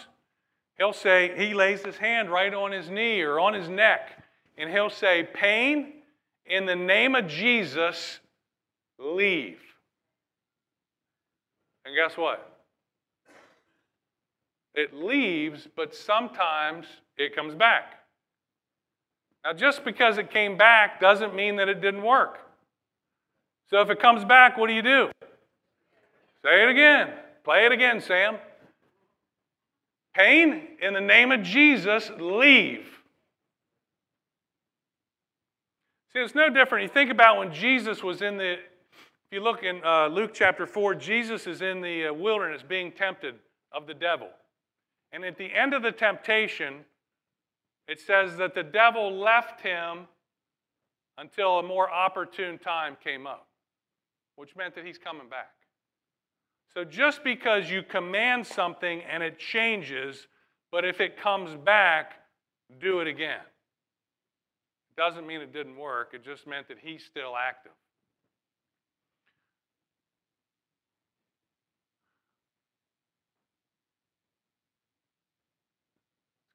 he'll 0.76 0.92
say, 0.92 1.32
he 1.36 1.54
lays 1.54 1.82
his 1.82 1.96
hand 1.96 2.30
right 2.30 2.52
on 2.52 2.72
his 2.72 2.90
knee 2.90 3.22
or 3.22 3.40
on 3.40 3.54
his 3.54 3.68
neck, 3.68 4.22
and 4.58 4.70
he'll 4.70 4.90
say, 4.90 5.26
Pain, 5.32 5.94
in 6.44 6.66
the 6.66 6.76
name 6.76 7.14
of 7.14 7.26
Jesus, 7.26 8.18
leave. 8.98 9.60
And 11.86 11.94
guess 11.94 12.18
what? 12.18 12.49
It 14.74 14.94
leaves, 14.94 15.66
but 15.76 15.94
sometimes 15.94 16.86
it 17.16 17.34
comes 17.34 17.54
back. 17.54 18.00
Now, 19.44 19.52
just 19.52 19.84
because 19.84 20.18
it 20.18 20.30
came 20.30 20.56
back 20.56 21.00
doesn't 21.00 21.34
mean 21.34 21.56
that 21.56 21.68
it 21.68 21.80
didn't 21.80 22.02
work. 22.02 22.38
So 23.70 23.80
if 23.80 23.90
it 23.90 24.00
comes 24.00 24.24
back, 24.24 24.58
what 24.58 24.68
do 24.68 24.74
you 24.74 24.82
do? 24.82 25.10
Say 26.42 26.62
it 26.62 26.68
again. 26.68 27.12
Play 27.44 27.66
it 27.66 27.72
again, 27.72 28.00
Sam. 28.00 28.36
Pain, 30.14 30.62
in 30.82 30.92
the 30.92 31.00
name 31.00 31.32
of 31.32 31.42
Jesus, 31.42 32.10
leave. 32.18 32.86
See, 36.12 36.18
it's 36.18 36.34
no 36.34 36.50
different. 36.50 36.82
You 36.82 36.88
think 36.88 37.10
about 37.10 37.38
when 37.38 37.52
Jesus 37.52 38.02
was 38.02 38.20
in 38.20 38.36
the, 38.36 38.54
if 38.54 38.58
you 39.30 39.40
look 39.40 39.62
in 39.62 39.80
uh, 39.84 40.08
Luke 40.08 40.32
chapter 40.34 40.66
4, 40.66 40.96
Jesus 40.96 41.46
is 41.46 41.62
in 41.62 41.80
the 41.80 42.08
uh, 42.08 42.12
wilderness 42.12 42.62
being 42.68 42.90
tempted 42.90 43.36
of 43.72 43.86
the 43.86 43.94
devil. 43.94 44.28
And 45.12 45.24
at 45.24 45.36
the 45.36 45.52
end 45.52 45.74
of 45.74 45.82
the 45.82 45.92
temptation, 45.92 46.84
it 47.88 48.00
says 48.00 48.36
that 48.36 48.54
the 48.54 48.62
devil 48.62 49.18
left 49.18 49.60
him 49.60 50.06
until 51.18 51.58
a 51.58 51.62
more 51.62 51.90
opportune 51.90 52.58
time 52.58 52.96
came 53.02 53.26
up, 53.26 53.48
which 54.36 54.54
meant 54.56 54.74
that 54.76 54.86
he's 54.86 54.98
coming 54.98 55.28
back. 55.28 55.50
So 56.72 56.84
just 56.84 57.24
because 57.24 57.68
you 57.68 57.82
command 57.82 58.46
something 58.46 59.02
and 59.02 59.22
it 59.22 59.38
changes, 59.38 60.28
but 60.70 60.84
if 60.84 61.00
it 61.00 61.20
comes 61.20 61.56
back, 61.56 62.12
do 62.80 63.00
it 63.00 63.08
again. 63.08 63.40
Doesn't 64.96 65.26
mean 65.26 65.40
it 65.40 65.52
didn't 65.52 65.76
work, 65.76 66.10
it 66.14 66.24
just 66.24 66.46
meant 66.46 66.68
that 66.68 66.78
he's 66.80 67.04
still 67.04 67.34
active. 67.36 67.72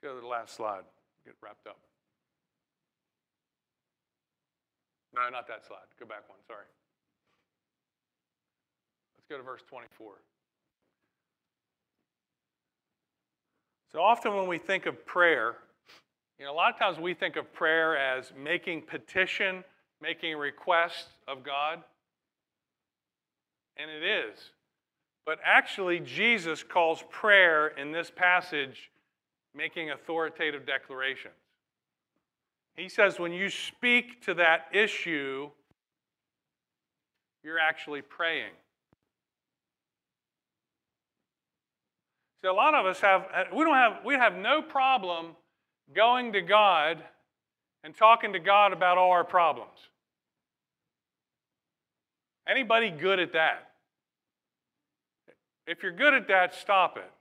Go 0.06 0.14
to 0.14 0.22
the 0.22 0.28
last 0.28 0.56
slide 0.56 0.84
get 1.26 1.34
wrapped 1.42 1.66
up. 1.66 1.80
No, 5.16 5.22
not 5.32 5.48
that 5.48 5.66
slide. 5.66 5.88
Go 6.00 6.06
back 6.06 6.30
one, 6.30 6.38
sorry. 6.46 6.66
Let's 9.18 9.26
go 9.28 9.38
to 9.38 9.44
verse 9.44 9.64
24. 9.68 10.14
So 13.92 14.00
often 14.02 14.36
when 14.36 14.48
we 14.48 14.60
think 14.60 14.86
of 14.86 15.04
prayer, 15.08 15.56
you 16.38 16.46
know, 16.46 16.52
a 16.52 16.54
lot 16.54 16.72
of 16.72 16.78
times 16.78 17.00
we 17.00 17.16
think 17.16 17.38
of 17.38 17.52
prayer 17.52 17.98
as 17.98 18.32
making 18.38 18.84
petition, 18.84 19.64
making 20.02 20.38
request 20.38 21.08
of 21.28 21.44
God. 21.44 21.80
And 23.78 23.90
it 23.90 24.04
is. 24.04 24.38
But 25.26 25.40
actually, 25.44 26.00
Jesus 26.02 26.62
calls 26.62 27.04
prayer 27.10 27.70
in 27.70 27.92
this 27.92 28.12
passage 28.16 28.92
making 29.56 29.92
authoritative 29.92 30.66
declarations. 30.66 31.34
He 32.76 32.90
says 32.90 33.20
when 33.20 33.32
you 33.32 33.50
speak 33.50 34.24
to 34.26 34.34
that 34.36 34.66
issue, 34.74 35.50
you're 37.44 37.60
actually 37.60 38.02
praying. 38.02 38.52
See, 42.42 42.50
a 42.50 42.54
lot 42.54 42.76
of 42.76 42.86
us 42.86 43.00
have 43.00 43.28
we 43.56 43.64
don't 43.64 43.76
have 43.76 44.04
we 44.04 44.16
have 44.16 44.36
no 44.36 44.62
problem 44.62 45.36
going 45.96 46.34
to 46.34 46.42
God 46.42 47.02
and 47.84 47.96
talking 47.96 48.34
to 48.34 48.40
God 48.40 48.74
about 48.74 48.98
all 48.98 49.12
our 49.12 49.24
problems. 49.24 49.90
Anybody 52.48 52.90
good 52.90 53.20
at 53.20 53.34
that? 53.34 53.70
If 55.66 55.82
you're 55.82 55.92
good 55.92 56.14
at 56.14 56.28
that, 56.28 56.54
stop 56.54 56.98
it. 56.98 57.12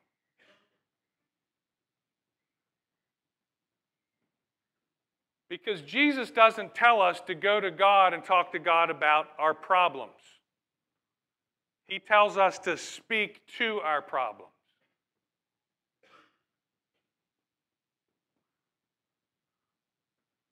Because 5.55 5.83
Jesus 5.83 6.33
doesn't 6.33 6.75
tell 6.75 7.01
us 7.01 7.21
to 7.29 7.35
go 7.37 7.61
to 7.61 7.71
God 7.71 8.13
and 8.13 8.25
talk 8.25 8.51
to 8.51 8.59
God 8.59 8.91
about 8.91 9.29
our 9.39 9.55
problems. 9.55 10.11
He 11.87 12.01
tells 12.01 12.37
us 12.37 12.59
to 12.61 12.77
speak 12.77 13.41
to 13.59 13.79
our 13.85 14.03
problems. 14.03 14.51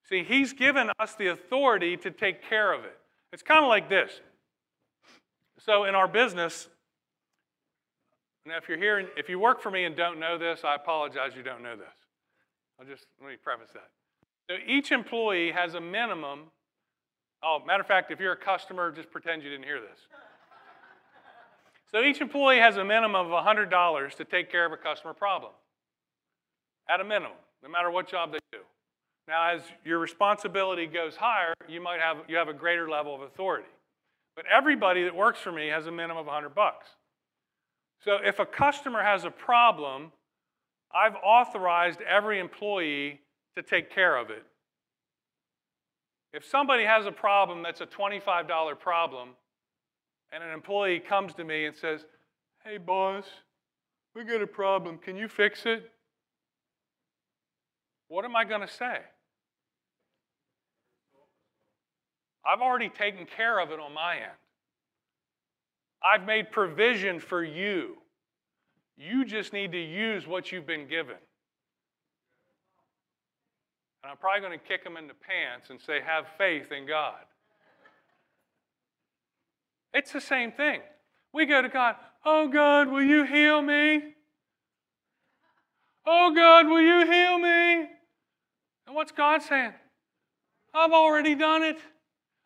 See, 0.08 0.22
He's 0.22 0.52
given 0.52 0.88
us 1.00 1.16
the 1.16 1.26
authority 1.28 1.96
to 1.96 2.12
take 2.12 2.48
care 2.48 2.72
of 2.72 2.84
it. 2.84 2.96
It's 3.32 3.42
kind 3.42 3.64
of 3.64 3.68
like 3.68 3.88
this. 3.88 4.20
So, 5.58 5.82
in 5.82 5.96
our 5.96 6.06
business, 6.06 6.68
now 8.46 8.56
if 8.56 8.68
you're 8.68 8.78
here, 8.78 9.08
if 9.16 9.28
you 9.28 9.40
work 9.40 9.60
for 9.60 9.70
me 9.72 9.82
and 9.82 9.96
don't 9.96 10.20
know 10.20 10.38
this, 10.38 10.60
I 10.62 10.76
apologize 10.76 11.32
you 11.36 11.42
don't 11.42 11.64
know 11.64 11.74
this. 11.74 11.86
I'll 12.78 12.86
just 12.86 13.06
let 13.20 13.30
me 13.30 13.36
preface 13.42 13.70
that. 13.74 13.88
So 14.48 14.56
each 14.66 14.92
employee 14.92 15.52
has 15.52 15.74
a 15.74 15.80
minimum. 15.80 16.50
Oh, 17.42 17.58
matter 17.66 17.80
of 17.80 17.86
fact, 17.86 18.10
if 18.10 18.20
you're 18.20 18.32
a 18.32 18.36
customer, 18.36 18.90
just 18.92 19.10
pretend 19.10 19.42
you 19.42 19.50
didn't 19.50 19.64
hear 19.64 19.80
this. 19.80 19.98
So 21.90 22.00
each 22.00 22.20
employee 22.20 22.58
has 22.58 22.76
a 22.76 22.84
minimum 22.84 23.30
of 23.30 23.44
$100 23.44 24.14
to 24.16 24.24
take 24.24 24.50
care 24.50 24.64
of 24.64 24.72
a 24.72 24.76
customer 24.76 25.12
problem. 25.12 25.52
At 26.88 27.00
a 27.00 27.04
minimum, 27.04 27.36
no 27.62 27.68
matter 27.68 27.90
what 27.90 28.08
job 28.08 28.32
they 28.32 28.38
do. 28.50 28.58
Now, 29.28 29.50
as 29.50 29.62
your 29.84 29.98
responsibility 29.98 30.86
goes 30.86 31.16
higher, 31.16 31.54
you 31.68 31.80
might 31.80 32.00
have 32.00 32.18
you 32.26 32.36
have 32.36 32.48
a 32.48 32.54
greater 32.54 32.88
level 32.88 33.14
of 33.14 33.20
authority. 33.20 33.68
But 34.34 34.46
everybody 34.46 35.04
that 35.04 35.14
works 35.14 35.38
for 35.38 35.52
me 35.52 35.68
has 35.68 35.86
a 35.86 35.92
minimum 35.92 36.18
of 36.18 36.26
100 36.26 36.54
bucks. 36.54 36.88
So 38.04 38.18
if 38.24 38.38
a 38.38 38.46
customer 38.46 39.02
has 39.02 39.24
a 39.24 39.30
problem, 39.30 40.10
I've 40.92 41.14
authorized 41.22 42.00
every 42.02 42.40
employee 42.40 43.20
to 43.56 43.62
take 43.62 43.94
care 43.94 44.16
of 44.16 44.30
it. 44.30 44.44
If 46.32 46.44
somebody 46.44 46.84
has 46.84 47.04
a 47.06 47.12
problem 47.12 47.62
that's 47.62 47.80
a 47.80 47.86
$25 47.86 48.78
problem, 48.78 49.30
and 50.32 50.42
an 50.42 50.50
employee 50.50 50.98
comes 50.98 51.34
to 51.34 51.44
me 51.44 51.66
and 51.66 51.76
says, 51.76 52.06
Hey, 52.64 52.78
boss, 52.78 53.24
we 54.14 54.24
got 54.24 54.40
a 54.40 54.46
problem. 54.46 54.98
Can 54.98 55.16
you 55.16 55.28
fix 55.28 55.66
it? 55.66 55.90
What 58.08 58.24
am 58.24 58.36
I 58.36 58.44
going 58.44 58.60
to 58.60 58.68
say? 58.68 58.98
I've 62.44 62.60
already 62.60 62.88
taken 62.88 63.26
care 63.26 63.60
of 63.60 63.70
it 63.70 63.78
on 63.78 63.92
my 63.92 64.16
end. 64.16 64.32
I've 66.04 66.26
made 66.26 66.50
provision 66.50 67.20
for 67.20 67.44
you. 67.44 67.96
You 68.96 69.24
just 69.24 69.52
need 69.52 69.72
to 69.72 69.80
use 69.80 70.26
what 70.26 70.52
you've 70.52 70.66
been 70.66 70.88
given. 70.88 71.16
And 74.02 74.10
I'm 74.10 74.16
probably 74.16 74.40
going 74.40 74.58
to 74.58 74.64
kick 74.64 74.82
them 74.84 74.96
in 74.96 75.06
the 75.06 75.14
pants 75.14 75.70
and 75.70 75.80
say, 75.80 76.00
have 76.04 76.26
faith 76.36 76.72
in 76.72 76.86
God. 76.86 77.20
It's 79.94 80.12
the 80.12 80.20
same 80.20 80.52
thing. 80.52 80.80
We 81.32 81.46
go 81.46 81.62
to 81.62 81.68
God, 81.68 81.96
oh 82.24 82.48
God, 82.48 82.88
will 82.88 83.02
you 83.02 83.24
heal 83.24 83.62
me? 83.62 84.14
Oh 86.04 86.32
God, 86.34 86.66
will 86.66 86.80
you 86.80 87.06
heal 87.10 87.38
me? 87.38 87.88
And 88.86 88.96
what's 88.96 89.12
God 89.12 89.42
saying? 89.42 89.72
I've 90.74 90.92
already 90.92 91.34
done 91.34 91.62
it. 91.62 91.78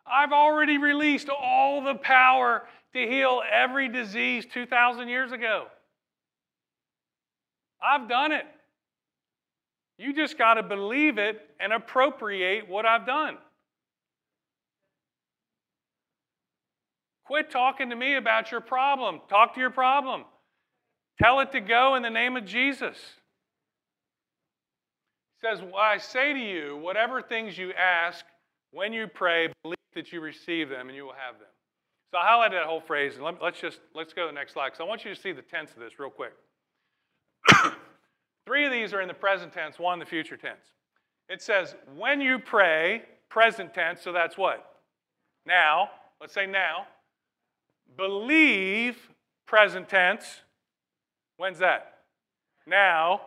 I've 0.07 0.33
already 0.33 0.79
released 0.79 1.29
all 1.29 1.83
the 1.83 1.95
power 1.95 2.67
to 2.93 2.99
heal 2.99 3.43
every 3.51 3.89
disease 3.89 4.45
2,000 4.53 5.09
years 5.09 5.33
ago. 5.33 5.67
I've 7.83 8.09
done 8.09 8.33
it. 8.33 8.47
You 9.99 10.13
just 10.13 10.37
got 10.37 10.55
to 10.55 10.63
believe 10.63 11.19
it 11.19 11.41
and 11.59 11.73
appropriate 11.73 12.69
what 12.69 12.85
I've 12.85 13.07
done. 13.07 13.39
Quit 17.25 17.51
talking 17.51 17.91
to 17.91 17.97
me 17.97 18.17
about 18.17 18.53
your 18.53 18.61
problem. 18.61 19.21
Talk 19.29 19.55
to 19.55 19.61
your 19.61 19.71
problem. 19.71 20.25
Tell 21.21 21.41
it 21.41 21.51
to 21.53 21.61
go 21.61 21.95
in 21.95 22.03
the 22.03 22.11
name 22.11 22.37
of 22.37 22.45
Jesus. 22.45 22.97
He 25.41 25.49
says, 25.49 25.61
well, 25.61 25.77
I 25.77 25.97
say 25.99 26.35
to 26.35 26.39
you, 26.39 26.77
whatever 26.77 27.23
things 27.23 27.57
you 27.57 27.73
ask 27.73 28.25
when 28.71 28.93
you 28.93 29.07
pray, 29.07 29.49
believe 29.63 29.77
that 29.95 30.13
you 30.13 30.21
receive 30.21 30.69
them 30.69 30.89
and 30.89 30.97
you 30.97 31.05
will 31.05 31.15
have 31.15 31.39
them. 31.39 31.49
So 32.13 32.19
I 32.19 32.27
highlighted 32.27 32.53
that 32.53 32.67
whole 32.67 32.81
phrase, 32.81 33.15
and 33.17 33.25
let, 33.25 33.43
us 33.43 33.55
just 33.61 33.81
let's 33.95 34.13
go 34.13 34.23
to 34.23 34.29
the 34.29 34.35
next 34.35 34.53
slide 34.53 34.69
because 34.69 34.81
I 34.81 34.85
want 34.85 35.05
you 35.05 35.15
to 35.15 35.21
see 35.21 35.33
the 35.33 35.43
tense 35.43 35.73
of 35.73 35.79
this 35.81 35.99
real 35.99 36.11
quick. 36.11 36.33
Three 38.47 38.65
of 38.65 38.73
these 38.73 38.95
are 38.95 39.01
in 39.01 39.09
the 39.09 39.15
present 39.15 39.53
tense, 39.53 39.79
one 39.79 39.95
in 39.95 39.99
the 39.99 40.07
future 40.07 40.37
tense. 40.37 40.73
It 41.29 41.43
says, 41.43 41.75
when 41.97 42.21
you 42.21 42.39
pray, 42.39 43.03
present 43.29 43.75
tense, 43.75 44.01
so 44.01 44.13
that's 44.13 44.39
what? 44.39 44.81
Now. 45.45 45.91
Let's 46.21 46.33
say 46.33 46.47
now. 46.47 46.87
Believe, 47.97 48.97
present 49.47 49.89
tense. 49.89 50.43
When's 51.37 51.59
that? 51.59 51.99
Now. 52.67 53.23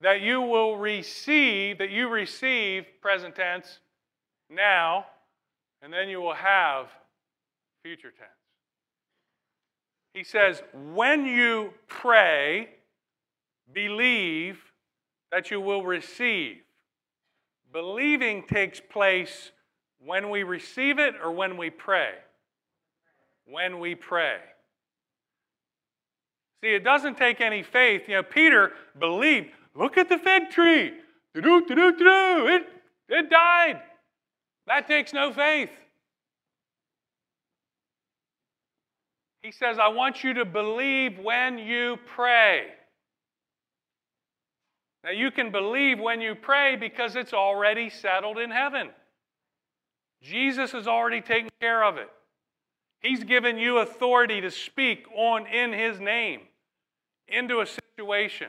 That 0.00 0.20
you 0.20 0.42
will 0.42 0.76
receive, 0.76 1.78
that 1.78 1.90
you 1.90 2.08
receive, 2.08 2.84
present 3.00 3.34
tense, 3.34 3.78
now. 4.50 5.06
And 5.80 5.90
then 5.90 6.10
you 6.10 6.20
will 6.20 6.34
have 6.34 6.88
future 7.82 8.10
tense. 8.10 8.30
He 10.12 10.22
says, 10.22 10.62
when 10.92 11.24
you 11.24 11.72
pray, 11.88 12.68
believe 13.72 14.58
that 15.32 15.50
you 15.50 15.60
will 15.60 15.82
receive. 15.82 16.58
Believing 17.72 18.44
takes 18.46 18.80
place 18.80 19.50
when 19.98 20.30
we 20.30 20.42
receive 20.42 20.98
it 20.98 21.14
or 21.22 21.32
when 21.32 21.56
we 21.56 21.70
pray? 21.70 22.10
When 23.46 23.80
we 23.80 23.94
pray. 23.94 24.38
See, 26.62 26.74
it 26.74 26.84
doesn't 26.84 27.18
take 27.18 27.40
any 27.40 27.62
faith. 27.62 28.02
You 28.08 28.16
know, 28.16 28.22
Peter 28.22 28.72
believed. 28.98 29.48
Look 29.74 29.98
at 29.98 30.08
the 30.08 30.18
fig 30.18 30.50
tree. 30.50 30.92
It, 31.34 32.62
it 33.08 33.28
died. 33.28 33.82
That 34.66 34.86
takes 34.86 35.12
no 35.12 35.32
faith. 35.32 35.70
He 39.42 39.52
says, 39.52 39.78
I 39.78 39.88
want 39.88 40.24
you 40.24 40.32
to 40.34 40.44
believe 40.46 41.18
when 41.18 41.58
you 41.58 41.98
pray. 42.06 42.68
Now, 45.04 45.10
you 45.10 45.30
can 45.30 45.52
believe 45.52 46.00
when 46.00 46.22
you 46.22 46.34
pray 46.34 46.76
because 46.76 47.14
it's 47.14 47.34
already 47.34 47.90
settled 47.90 48.38
in 48.38 48.50
heaven. 48.50 48.88
Jesus 50.22 50.72
has 50.72 50.88
already 50.88 51.20
taken 51.20 51.50
care 51.60 51.84
of 51.84 51.98
it. 51.98 52.08
He's 53.00 53.22
given 53.22 53.58
you 53.58 53.78
authority 53.78 54.40
to 54.40 54.50
speak 54.50 55.06
on 55.14 55.46
in 55.46 55.74
His 55.74 56.00
name 56.00 56.40
into 57.28 57.60
a 57.60 57.66
situation. 57.66 58.48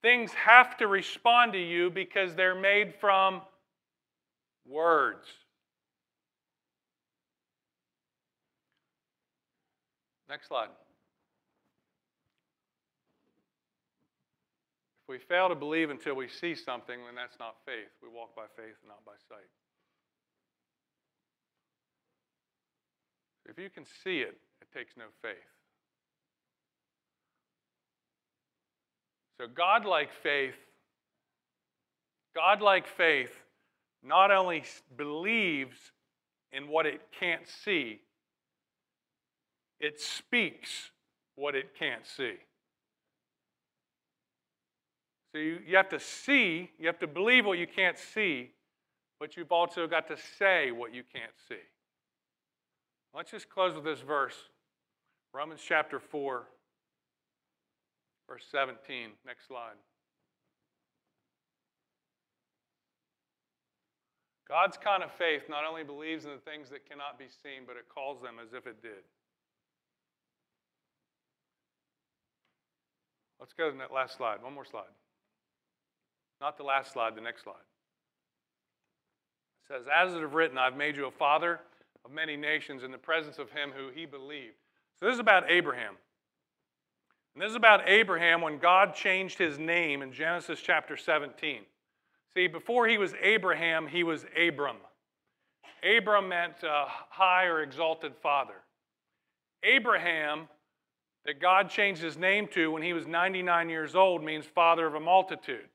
Things 0.00 0.32
have 0.34 0.76
to 0.76 0.86
respond 0.86 1.54
to 1.54 1.58
you 1.58 1.90
because 1.90 2.36
they're 2.36 2.54
made 2.54 2.94
from 3.00 3.42
words. 4.64 5.26
Next 10.28 10.46
slide. 10.46 10.68
We 15.08 15.18
fail 15.18 15.48
to 15.48 15.54
believe 15.54 15.90
until 15.90 16.14
we 16.14 16.28
see 16.28 16.54
something, 16.54 16.98
then 17.04 17.14
that's 17.14 17.38
not 17.38 17.56
faith. 17.64 17.88
We 18.02 18.08
walk 18.08 18.36
by 18.36 18.44
faith 18.56 18.76
not 18.86 19.04
by 19.06 19.12
sight. 19.28 19.48
If 23.48 23.58
you 23.58 23.70
can 23.70 23.84
see 24.04 24.18
it, 24.18 24.36
it 24.60 24.68
takes 24.76 24.96
no 24.96 25.04
faith. 25.22 25.36
So, 29.40 29.46
godlike 29.46 30.12
faith, 30.12 30.56
godlike 32.34 32.86
faith 32.86 33.32
not 34.02 34.30
only 34.30 34.64
believes 34.96 35.78
in 36.52 36.68
what 36.68 36.86
it 36.86 37.00
can't 37.18 37.48
see, 37.64 38.00
it 39.80 40.00
speaks 40.00 40.90
what 41.36 41.54
it 41.54 41.70
can't 41.78 42.06
see. 42.06 42.34
So 45.32 45.38
you, 45.38 45.58
you 45.66 45.76
have 45.76 45.88
to 45.90 46.00
see, 46.00 46.70
you 46.78 46.86
have 46.86 46.98
to 47.00 47.06
believe 47.06 47.44
what 47.44 47.58
you 47.58 47.66
can't 47.66 47.98
see, 47.98 48.50
but 49.20 49.36
you've 49.36 49.52
also 49.52 49.86
got 49.86 50.08
to 50.08 50.16
say 50.38 50.70
what 50.70 50.94
you 50.94 51.02
can't 51.12 51.32
see. 51.48 51.56
Let's 53.14 53.30
just 53.30 53.48
close 53.50 53.74
with 53.74 53.84
this 53.84 54.00
verse 54.00 54.36
Romans 55.34 55.60
chapter 55.66 56.00
4, 56.00 56.46
verse 58.28 58.44
17. 58.50 59.10
Next 59.26 59.46
slide. 59.46 59.76
God's 64.48 64.78
kind 64.78 65.02
of 65.02 65.12
faith 65.12 65.42
not 65.50 65.64
only 65.68 65.84
believes 65.84 66.24
in 66.24 66.30
the 66.30 66.50
things 66.50 66.70
that 66.70 66.88
cannot 66.88 67.18
be 67.18 67.26
seen, 67.42 67.64
but 67.66 67.76
it 67.76 67.84
calls 67.92 68.22
them 68.22 68.36
as 68.42 68.54
if 68.54 68.66
it 68.66 68.80
did. 68.80 69.04
Let's 73.38 73.52
go 73.52 73.70
to 73.70 73.76
that 73.76 73.92
last 73.92 74.16
slide. 74.16 74.42
One 74.42 74.54
more 74.54 74.64
slide. 74.64 74.88
Not 76.40 76.56
the 76.56 76.62
last 76.62 76.92
slide, 76.92 77.14
the 77.14 77.20
next 77.20 77.42
slide. 77.42 77.54
It 79.64 79.74
says, 79.74 79.86
As 79.92 80.14
it 80.14 80.22
is 80.22 80.32
written, 80.32 80.56
I've 80.56 80.76
made 80.76 80.96
you 80.96 81.06
a 81.06 81.10
father 81.10 81.60
of 82.04 82.12
many 82.12 82.36
nations 82.36 82.84
in 82.84 82.90
the 82.90 82.98
presence 82.98 83.38
of 83.38 83.50
him 83.50 83.70
who 83.76 83.90
he 83.94 84.06
believed. 84.06 84.54
So 84.98 85.06
this 85.06 85.14
is 85.14 85.20
about 85.20 85.50
Abraham. 85.50 85.94
And 87.34 87.42
this 87.42 87.50
is 87.50 87.56
about 87.56 87.88
Abraham 87.88 88.40
when 88.40 88.58
God 88.58 88.94
changed 88.94 89.38
his 89.38 89.58
name 89.58 90.02
in 90.02 90.12
Genesis 90.12 90.60
chapter 90.60 90.96
17. 90.96 91.62
See, 92.34 92.46
before 92.46 92.88
he 92.88 92.98
was 92.98 93.14
Abraham, 93.22 93.86
he 93.86 94.02
was 94.02 94.24
Abram. 94.36 94.76
Abram 95.82 96.28
meant 96.28 96.64
uh, 96.64 96.86
high 97.10 97.44
or 97.44 97.62
exalted 97.62 98.12
father. 98.22 98.54
Abraham, 99.62 100.48
that 101.24 101.40
God 101.40 101.68
changed 101.68 102.00
his 102.00 102.16
name 102.16 102.48
to 102.48 102.70
when 102.70 102.82
he 102.82 102.92
was 102.92 103.06
99 103.06 103.68
years 103.68 103.94
old, 103.94 104.22
means 104.24 104.46
father 104.46 104.86
of 104.86 104.94
a 104.94 105.00
multitude. 105.00 105.68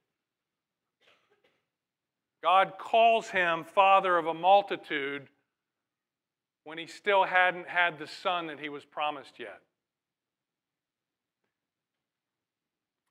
God 2.43 2.73
calls 2.77 3.29
him 3.29 3.63
father 3.63 4.17
of 4.17 4.27
a 4.27 4.33
multitude 4.33 5.29
when 6.65 6.77
he 6.77 6.87
still 6.87 7.23
hadn't 7.23 7.69
had 7.69 7.97
the 7.97 8.07
son 8.07 8.47
that 8.47 8.59
he 8.59 8.67
was 8.67 8.83
promised 8.83 9.39
yet. 9.39 9.61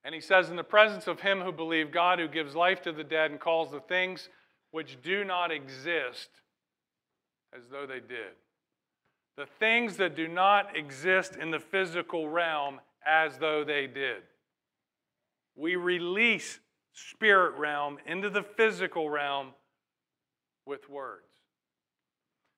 And 0.04 0.14
he 0.14 0.20
says, 0.20 0.50
In 0.50 0.56
the 0.56 0.64
presence 0.64 1.06
of 1.06 1.20
him 1.20 1.40
who 1.40 1.50
believed 1.50 1.92
God, 1.92 2.18
who 2.18 2.28
gives 2.28 2.54
life 2.54 2.82
to 2.82 2.92
the 2.92 3.04
dead 3.04 3.30
and 3.30 3.40
calls 3.40 3.70
the 3.70 3.80
things 3.80 4.28
which 4.70 4.98
do 5.02 5.24
not 5.24 5.50
exist 5.50 6.28
as 7.56 7.62
though 7.70 7.86
they 7.86 8.00
did. 8.00 8.34
The 9.38 9.46
things 9.58 9.96
that 9.96 10.14
do 10.14 10.28
not 10.28 10.76
exist 10.76 11.36
in 11.36 11.50
the 11.50 11.60
physical 11.60 12.28
realm 12.28 12.80
as 13.06 13.38
though 13.38 13.64
they 13.64 13.86
did. 13.86 14.22
We 15.56 15.76
release 15.76 16.58
spirit 16.92 17.58
realm 17.58 17.98
into 18.06 18.30
the 18.30 18.42
physical 18.42 19.08
realm 19.08 19.48
with 20.66 20.88
words. 20.88 21.26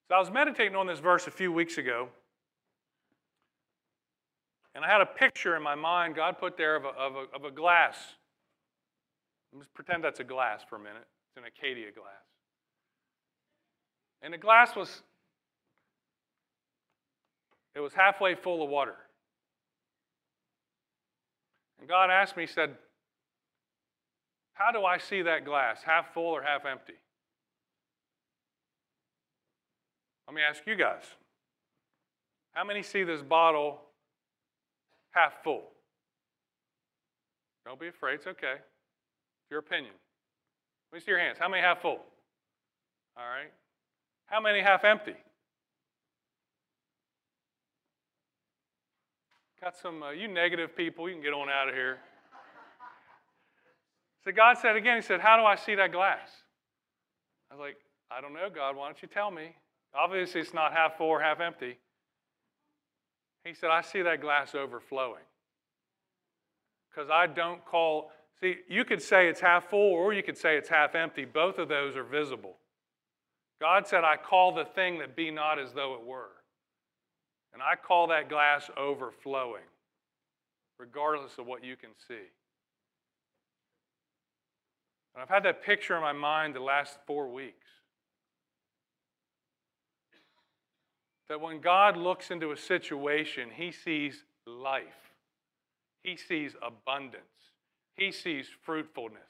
So 0.09 0.17
I 0.17 0.19
was 0.19 0.31
meditating 0.31 0.77
on 0.77 0.87
this 0.87 0.99
verse 0.99 1.27
a 1.27 1.31
few 1.31 1.53
weeks 1.53 1.79
ago, 1.79 2.09
and 4.75 4.85
I 4.85 4.91
had 4.91 5.01
a 5.01 5.07
picture 5.07 5.57
in 5.57 5.63
my 5.63 5.75
mind 5.75 6.17
God 6.17 6.39
put 6.39 6.57
there 6.57 6.77
of 6.77 6.85
a, 6.85 6.89
of 6.89 7.15
a, 7.15 7.37
of 7.37 7.45
a 7.45 7.51
glass. 7.51 7.97
Let's 9.55 9.69
pretend 9.73 10.03
that's 10.03 10.21
a 10.21 10.25
glass 10.25 10.63
for 10.69 10.77
a 10.77 10.81
minute. 10.81 11.07
It's 11.29 11.37
an 11.37 11.45
Acadia 11.45 11.93
glass. 11.93 12.13
And 14.21 14.35
the 14.35 14.39
glass 14.39 14.75
was, 14.75 15.03
it 17.75 17.81
was 17.81 17.95
halfway 17.95 18.35
full 18.35 18.65
of 18.65 18.69
water. 18.69 18.97
And 21.79 21.89
God 21.89 22.11
asked 22.11 22.37
me, 22.37 22.45
He 22.45 22.53
said, 22.53 22.77
how 24.55 24.71
do 24.73 24.85
I 24.85 24.99
see 24.99 25.23
that 25.23 25.45
glass, 25.45 25.83
half 25.85 26.15
full 26.15 26.31
or 26.31 26.43
half 26.43 26.65
empty? 26.65 26.95
Let 30.27 30.35
me 30.35 30.43
ask 30.49 30.63
you 30.67 30.77
guys. 30.77 31.03
How 32.53 32.65
many 32.65 32.83
see 32.83 33.03
this 33.03 33.21
bottle 33.21 33.81
half 35.11 35.33
full? 35.43 35.65
Don't 37.67 37.81
be 37.81 37.89
afraid, 37.89 38.15
it's 38.15 38.27
okay. 38.27 38.57
Your 39.51 39.61
opinion. 39.61 39.93
Let 40.93 40.99
me 40.99 41.05
see 41.05 41.11
your 41.11 41.21
hands. 41.21 41.39
How 41.39 41.49
many 41.49 41.63
half 41.63 41.83
full? 41.83 41.99
All 43.17 43.29
right. 43.29 43.53
How 44.27 44.41
many 44.41 44.61
half 44.61 44.85
empty? 44.85 45.15
Got 49.61 49.77
some, 49.77 50.03
uh, 50.03 50.11
you 50.11 50.29
negative 50.29 50.77
people, 50.77 51.09
you 51.09 51.15
can 51.15 51.23
get 51.23 51.33
on 51.33 51.49
out 51.49 51.69
of 51.69 51.75
here. 51.75 51.99
So 54.25 54.33
God 54.33 54.57
said 54.59 54.77
again, 54.77 54.97
He 54.97 55.03
said, 55.03 55.21
How 55.21 55.37
do 55.37 55.45
I 55.45 55.57
see 55.57 55.75
that 55.75 55.93
glass? 55.93 56.29
I 57.51 57.55
was 57.55 57.61
like, 57.61 57.77
I 58.11 58.21
don't 58.21 58.33
know, 58.33 58.49
God, 58.53 58.77
why 58.77 58.87
don't 58.87 59.01
you 59.03 59.09
tell 59.09 59.31
me? 59.31 59.55
Obviously, 59.95 60.41
it's 60.41 60.55
not 60.55 60.73
half 60.73 60.97
full 60.97 61.07
or 61.07 61.21
half 61.21 61.41
empty. 61.41 61.79
He 63.45 63.55
said, 63.55 63.71
I 63.71 63.83
see 63.83 64.03
that 64.03 64.21
glass 64.21 64.55
overflowing. 64.55 65.23
Because 66.91 67.11
I 67.11 67.27
don't 67.27 67.65
call, 67.65 68.11
see, 68.41 68.57
you 68.69 68.85
could 68.85 69.03
say 69.03 69.29
it's 69.29 69.41
half 69.41 69.69
full 69.69 69.93
or 69.93 70.13
you 70.13 70.23
could 70.23 70.39
say 70.39 70.57
it's 70.57 70.69
half 70.69 70.95
empty. 70.95 71.25
Both 71.25 71.59
of 71.59 71.69
those 71.69 71.97
are 71.97 72.05
visible. 72.05 72.57
God 73.61 73.87
said, 73.87 74.05
I 74.05 74.17
call 74.17 74.55
the 74.55 74.65
thing 74.65 74.99
that 74.99 75.15
be 75.15 75.31
not 75.31 75.59
as 75.59 75.73
though 75.73 75.95
it 75.95 76.05
were. 76.05 76.31
And 77.53 77.63
I 77.63 77.77
call 77.77 78.09
that 78.09 78.29
glass 78.29 78.69
overflowing, 78.77 79.63
regardless 80.79 81.39
of 81.39 81.47
what 81.47 81.63
you 81.63 81.77
can 81.77 81.91
see. 82.09 82.31
And 85.15 85.23
I've 85.23 85.29
had 85.29 85.45
that 85.45 85.63
picture 85.63 85.95
in 85.95 86.03
my 86.03 86.13
mind 86.13 86.55
the 86.55 86.61
last 86.61 86.99
four 87.07 87.29
weeks. 87.29 87.67
That 91.29 91.41
when 91.41 91.61
God 91.61 91.97
looks 91.97 92.31
into 92.31 92.53
a 92.53 92.57
situation, 92.57 93.49
he 93.55 93.71
sees 93.73 94.25
life, 94.47 95.13
he 96.03 96.17
sees 96.17 96.55
abundance, 96.61 97.25
he 97.97 98.13
sees 98.13 98.49
fruitfulness. 98.63 99.23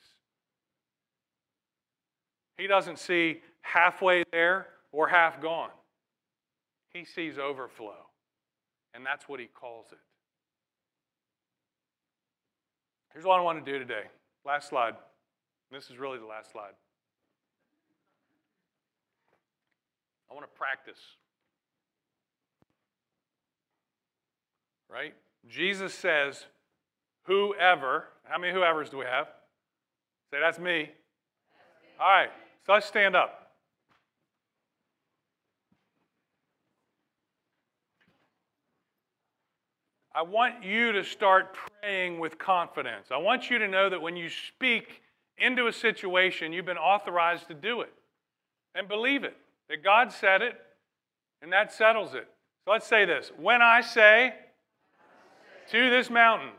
He 2.57 2.67
doesn't 2.67 2.99
see 2.99 3.43
halfway 3.61 4.25
there 4.33 4.69
or 4.93 5.09
half 5.09 5.41
gone, 5.41 5.71
he 6.93 7.05
sees 7.05 7.39
overflow. 7.39 8.07
And 8.95 9.05
that's 9.05 9.29
what 9.29 9.41
he 9.41 9.47
calls 9.47 9.87
it. 9.91 9.99
Here's 13.13 13.25
what 13.25 13.39
I 13.39 13.43
want 13.43 13.65
to 13.65 13.73
do 13.73 13.79
today. 13.79 14.05
Last 14.45 14.69
slide. 14.69 14.95
This 15.71 15.91
is 15.91 15.99
really 15.99 16.19
the 16.19 16.27
last 16.27 16.53
slide. 16.53 16.75
I 20.31 20.35
want 20.35 20.47
to 20.47 20.59
practice. 20.59 20.99
Right? 24.91 25.15
Jesus 25.49 25.93
says, 25.93 26.47
whoever, 27.25 28.05
how 28.25 28.39
many 28.39 28.53
whoever's 28.53 28.91
do 28.91 28.99
we 28.99 29.05
have? 29.05 29.27
Say, 30.31 30.39
that's 30.41 30.59
me. 30.59 30.91
All 32.01 32.09
right, 32.09 32.31
so 32.67 32.73
let's 32.73 32.87
stand 32.87 33.15
up. 33.15 33.45
I 40.15 40.23
want 40.23 40.63
you 40.63 40.93
to 40.93 41.03
start 41.03 41.57
praying 41.81 42.21
with 42.21 42.39
confidence. 42.39 43.09
I 43.11 43.17
want 43.17 43.51
you 43.51 43.59
to 43.59 43.67
know 43.67 43.91
that 43.91 44.01
when 44.01 44.17
you 44.17 44.29
speak 44.29 45.03
into 45.39 45.67
a 45.67 45.73
situation, 45.73 46.53
you've 46.53 46.67
been 46.67 46.77
authorized 46.79 47.49
to 47.49 47.55
do 47.55 47.81
it. 47.81 47.93
And 48.75 48.89
believe 48.89 49.25
it, 49.25 49.37
that 49.69 49.83
God 49.83 50.13
said 50.13 50.43
it, 50.43 50.55
and 51.43 51.53
that 51.53 51.73
settles 51.73 52.15
it. 52.15 52.29
So 52.65 52.73
let's 52.73 52.87
say 52.87 53.05
this 53.05 53.31
When 53.39 53.63
I 53.63 53.81
say 53.81 54.35
to 55.71 55.91
this 55.91 56.11
mountain, 56.11 56.51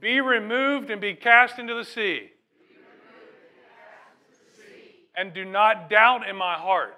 be 0.00 0.20
removed 0.20 0.90
and 0.90 1.00
be 1.00 1.14
cast 1.14 1.58
into 1.58 1.74
the 1.74 1.84
sea, 1.84 2.30
and 5.16 5.32
do 5.32 5.44
not 5.44 5.88
doubt 5.88 6.28
in 6.28 6.36
my 6.36 6.54
heart 6.54 6.96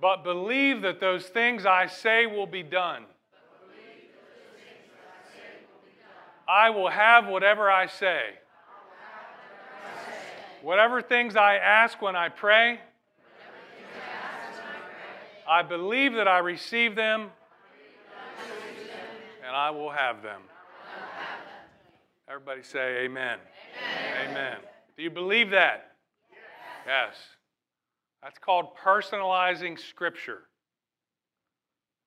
but 0.00 0.22
believe 0.22 0.82
that 0.82 1.00
those 1.00 1.26
things 1.26 1.66
I 1.66 1.86
say 1.86 2.26
will 2.26 2.46
be 2.46 2.62
done. 2.62 3.04
I 6.48 6.70
will 6.70 6.88
have 6.88 7.26
whatever 7.26 7.70
I 7.70 7.86
say. 7.86 8.22
Whatever 10.62 11.02
things 11.02 11.36
I 11.36 11.56
ask 11.56 12.00
when 12.00 12.16
I 12.16 12.30
pray, 12.30 12.80
I 15.46 15.62
believe 15.62 16.14
that 16.14 16.26
I 16.26 16.38
receive 16.38 16.96
them, 16.96 17.30
and 19.46 19.54
I 19.54 19.70
will 19.70 19.90
have 19.90 20.22
them. 20.22 20.40
Everybody 22.28 22.62
say 22.62 23.04
amen. 23.04 23.38
Amen. 24.18 24.30
amen. 24.30 24.56
Do 24.96 25.02
you 25.02 25.10
believe 25.10 25.50
that? 25.50 25.92
Yes. 26.86 27.14
That's 28.22 28.38
called 28.38 28.76
personalizing 28.76 29.78
Scripture. 29.78 30.40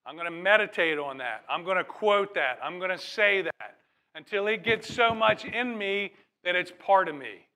I'm 0.06 0.16
going 0.16 0.26
to 0.26 0.32
meditate 0.32 1.00
on 1.00 1.18
that. 1.20 1.44
I'm 1.50 1.64
going 1.64 1.78
to 1.78 1.84
quote 1.84 2.34
that. 2.36 2.60
I'm 2.64 2.80
going 2.80 2.92
to 2.92 2.98
say 2.98 3.44
that 3.44 3.76
until 4.16 4.48
it 4.48 4.64
gets 4.64 4.94
so 4.94 5.14
much 5.14 5.46
in 5.46 5.78
me 5.78 6.12
that 6.44 6.56
it's 6.56 6.72
part 6.80 7.08
of 7.08 7.16
me. 7.16 7.48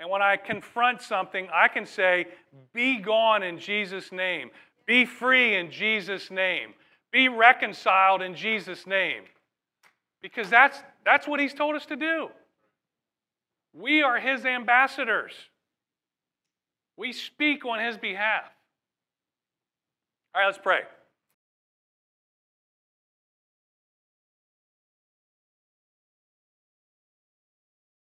And 0.00 0.08
when 0.08 0.22
I 0.22 0.36
confront 0.36 1.02
something, 1.02 1.48
I 1.52 1.68
can 1.68 1.86
say, 1.86 2.26
Be 2.72 2.98
gone 2.98 3.42
in 3.42 3.58
Jesus' 3.58 4.12
name. 4.12 4.50
Be 4.86 5.04
free 5.04 5.56
in 5.56 5.70
Jesus' 5.70 6.30
name. 6.30 6.74
Be 7.12 7.28
reconciled 7.28 8.22
in 8.22 8.34
Jesus' 8.34 8.86
name. 8.86 9.24
Because 10.22 10.48
that's, 10.50 10.82
that's 11.04 11.26
what 11.26 11.40
He's 11.40 11.54
told 11.54 11.74
us 11.74 11.86
to 11.86 11.96
do. 11.96 12.28
We 13.72 14.02
are 14.02 14.18
His 14.18 14.44
ambassadors. 14.44 15.32
We 16.98 17.12
speak 17.12 17.64
on 17.64 17.78
his 17.78 17.96
behalf. 17.96 18.42
All 20.34 20.42
right, 20.42 20.46
let's 20.46 20.58
pray. 20.58 20.80